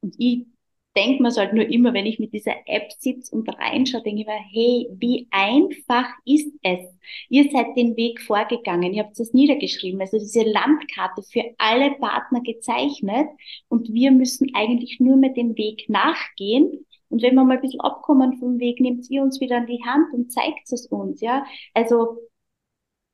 Und 0.00 0.16
ich 0.18 0.46
denke 0.94 1.22
mir 1.22 1.30
halt 1.30 1.54
nur 1.54 1.66
immer, 1.66 1.94
wenn 1.94 2.06
ich 2.06 2.18
mit 2.18 2.32
dieser 2.32 2.54
App 2.66 2.92
sitze 2.98 3.34
und 3.34 3.48
reinschaue, 3.48 4.02
denke 4.02 4.22
ich 4.22 4.26
mir, 4.26 4.40
hey, 4.52 4.88
wie 4.92 5.28
einfach 5.30 6.06
ist 6.24 6.52
es? 6.62 6.80
Ihr 7.28 7.50
seid 7.50 7.76
den 7.76 7.96
Weg 7.96 8.20
vorgegangen, 8.20 8.92
ihr 8.92 9.04
habt 9.04 9.18
es 9.18 9.32
niedergeschrieben, 9.32 10.00
also 10.00 10.18
diese 10.18 10.42
Landkarte 10.42 11.22
für 11.22 11.44
alle 11.58 11.92
Partner 11.92 12.40
gezeichnet 12.42 13.28
und 13.68 13.92
wir 13.92 14.10
müssen 14.10 14.54
eigentlich 14.54 15.00
nur 15.00 15.16
mit 15.16 15.36
dem 15.36 15.56
Weg 15.56 15.88
nachgehen. 15.88 16.86
Und 17.08 17.22
wenn 17.22 17.34
wir 17.34 17.44
mal 17.44 17.56
ein 17.56 17.60
bisschen 17.60 17.80
abkommen 17.80 18.38
vom 18.38 18.58
Weg, 18.58 18.80
nehmt 18.80 19.08
ihr 19.10 19.22
uns 19.22 19.38
wieder 19.40 19.58
an 19.58 19.66
die 19.66 19.84
Hand 19.84 20.14
und 20.14 20.32
zeigt 20.32 20.72
es 20.72 20.86
uns, 20.86 21.20
ja. 21.20 21.44
Also 21.74 22.16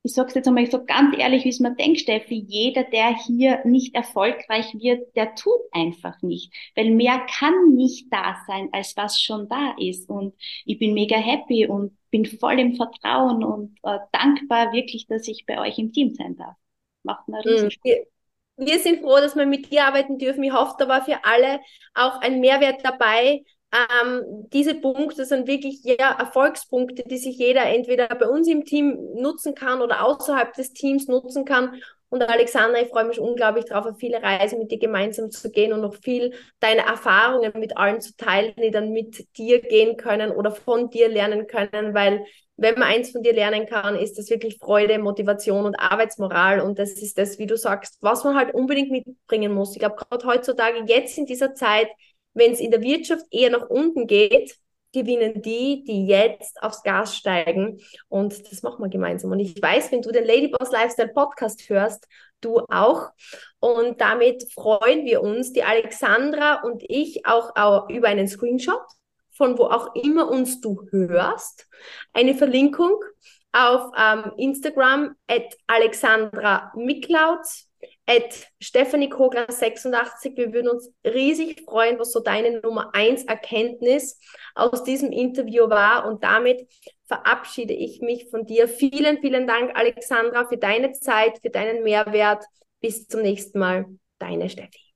ich 0.03 0.13
sage 0.13 0.29
es 0.29 0.35
jetzt 0.35 0.47
einmal 0.47 0.65
so 0.69 0.85
ganz 0.85 1.17
ehrlich, 1.17 1.43
wie 1.43 1.49
es 1.49 1.59
mir 1.59 1.75
denkt, 1.75 1.99
Steffi, 1.99 2.35
jeder, 2.47 2.83
der 2.85 3.15
hier 3.17 3.61
nicht 3.65 3.95
erfolgreich 3.95 4.73
wird, 4.75 5.13
der 5.15 5.35
tut 5.35 5.59
einfach 5.71 6.21
nicht. 6.21 6.53
Weil 6.75 6.91
mehr 6.91 7.19
kann 7.29 7.75
nicht 7.75 8.07
da 8.11 8.37
sein, 8.47 8.69
als 8.71 8.95
was 8.95 9.21
schon 9.21 9.49
da 9.49 9.75
ist. 9.77 10.09
Und 10.09 10.33
ich 10.65 10.79
bin 10.79 10.93
mega 10.93 11.17
happy 11.17 11.67
und 11.67 11.97
bin 12.11 12.25
voll 12.25 12.59
im 12.59 12.75
Vertrauen 12.75 13.43
und 13.43 13.77
äh, 13.83 13.99
dankbar 14.13 14.71
wirklich, 14.71 15.07
dass 15.07 15.27
ich 15.27 15.45
bei 15.45 15.59
euch 15.59 15.77
im 15.77 15.91
Team 15.91 16.13
sein 16.13 16.37
darf. 16.37 16.55
Macht 17.03 17.27
mir 17.27 17.43
riesen 17.43 17.67
mhm. 17.67 17.79
wir, 17.83 18.07
wir 18.57 18.79
sind 18.79 19.01
froh, 19.01 19.17
dass 19.17 19.35
wir 19.35 19.45
mit 19.45 19.69
dir 19.69 19.85
arbeiten 19.85 20.17
dürfen. 20.17 20.43
Ich 20.43 20.53
hoffe, 20.53 20.75
da 20.79 20.87
war 20.87 21.03
für 21.03 21.23
alle 21.25 21.59
auch 21.93 22.21
ein 22.21 22.39
Mehrwert 22.39 22.81
dabei, 22.83 23.43
ähm, 23.71 24.47
diese 24.51 24.75
Punkte 24.75 25.25
sind 25.25 25.47
wirklich 25.47 25.83
ja, 25.83 26.17
Erfolgspunkte, 26.17 27.03
die 27.03 27.17
sich 27.17 27.37
jeder 27.37 27.65
entweder 27.65 28.07
bei 28.07 28.27
uns 28.27 28.47
im 28.47 28.65
Team 28.65 28.97
nutzen 29.15 29.53
kann 29.53 29.81
oder 29.81 30.05
außerhalb 30.05 30.53
des 30.53 30.73
Teams 30.73 31.07
nutzen 31.07 31.45
kann. 31.45 31.75
Und 32.09 32.23
Alexander, 32.23 32.81
ich 32.81 32.89
freue 32.89 33.05
mich 33.05 33.19
unglaublich 33.19 33.65
darauf, 33.65 33.85
auf 33.85 33.99
viele 33.99 34.21
Reisen 34.23 34.57
mit 34.57 34.71
dir 34.71 34.79
gemeinsam 34.79 35.29
zu 35.29 35.51
gehen 35.51 35.73
und 35.73 35.81
noch 35.81 35.93
viel 35.93 36.33
deine 36.59 36.81
Erfahrungen 36.81 37.51
mit 37.59 37.77
allen 37.77 38.01
zu 38.01 38.15
teilen, 38.17 38.53
die 38.57 38.71
dann 38.71 38.91
mit 38.91 39.27
dir 39.37 39.61
gehen 39.61 39.95
können 39.95 40.31
oder 40.31 40.51
von 40.51 40.89
dir 40.89 41.07
lernen 41.07 41.45
können, 41.45 41.93
weil 41.93 42.25
wenn 42.61 42.75
man 42.75 42.89
eins 42.89 43.11
von 43.11 43.23
dir 43.23 43.33
lernen 43.33 43.65
kann, 43.67 43.95
ist 43.95 44.17
das 44.17 44.29
wirklich 44.29 44.57
Freude, 44.57 44.99
Motivation 44.99 45.65
und 45.65 45.75
Arbeitsmoral. 45.75 46.59
Und 46.59 46.77
das 46.77 46.91
ist 46.91 47.17
das, 47.17 47.39
wie 47.39 47.47
du 47.47 47.55
sagst, 47.55 47.97
was 48.01 48.23
man 48.25 48.35
halt 48.35 48.53
unbedingt 48.53 48.91
mitbringen 48.91 49.53
muss. 49.53 49.73
Ich 49.73 49.79
glaube, 49.79 49.95
gerade 49.95 50.27
heutzutage, 50.27 50.83
jetzt 50.85 51.17
in 51.17 51.25
dieser 51.25 51.53
Zeit, 51.53 51.87
wenn 52.39 52.53
es 52.53 52.59
in 52.59 52.71
der 52.71 52.81
Wirtschaft 52.81 53.25
eher 53.31 53.51
nach 53.51 53.69
unten 53.69 54.07
geht, 54.07 54.55
gewinnen 54.91 55.41
die, 55.43 55.83
die 55.83 56.07
jetzt 56.07 56.61
aufs 56.63 56.81
Gas 56.81 57.15
steigen. 57.15 57.79
Und 58.07 58.51
das 58.51 58.63
machen 58.63 58.83
wir 58.83 58.89
gemeinsam. 58.89 59.31
Und 59.31 59.39
ich 59.39 59.61
weiß, 59.61 59.91
wenn 59.91 60.01
du 60.01 60.11
den 60.11 60.25
Ladyboss 60.25 60.71
Lifestyle 60.71 61.13
Podcast 61.13 61.69
hörst, 61.69 62.07
du 62.41 62.59
auch. 62.69 63.09
Und 63.59 64.01
damit 64.01 64.51
freuen 64.51 65.05
wir 65.05 65.21
uns, 65.21 65.53
die 65.53 65.63
Alexandra 65.63 66.63
und 66.63 66.83
ich, 66.87 67.27
auch, 67.27 67.55
auch 67.55 67.89
über 67.89 68.07
einen 68.07 68.27
Screenshot 68.27 68.81
von 69.39 69.57
wo 69.57 69.63
auch 69.63 69.95
immer 69.95 70.29
uns 70.29 70.59
du 70.59 70.85
hörst, 70.91 71.67
eine 72.11 72.35
Verlinkung 72.35 73.01
auf 73.53 73.89
ähm, 73.97 74.33
Instagram 74.37 75.15
at 75.27 75.55
Alexandra 75.65 76.71
Miklaut 76.75 77.47
at 78.09 78.47
Stephanie 78.59 79.09
Kogler 79.09 79.45
86. 79.51 80.35
Wir 80.35 80.51
würden 80.51 80.69
uns 80.69 80.91
riesig 81.05 81.61
freuen, 81.61 81.99
was 81.99 82.11
so 82.11 82.19
deine 82.19 82.59
Nummer 82.59 82.89
1 82.93 83.25
Erkenntnis 83.25 84.19
aus 84.55 84.83
diesem 84.83 85.11
Interview 85.11 85.69
war. 85.69 86.07
Und 86.07 86.23
damit 86.23 86.67
verabschiede 87.05 87.73
ich 87.73 88.01
mich 88.01 88.27
von 88.31 88.47
dir. 88.47 88.67
Vielen, 88.67 89.19
vielen 89.19 89.45
Dank, 89.45 89.77
Alexandra, 89.77 90.47
für 90.47 90.57
deine 90.57 90.91
Zeit, 90.93 91.39
für 91.43 91.51
deinen 91.51 91.83
Mehrwert. 91.83 92.43
Bis 92.81 93.07
zum 93.07 93.21
nächsten 93.21 93.59
Mal. 93.59 93.85
Deine 94.17 94.49
Steffi. 94.49 94.88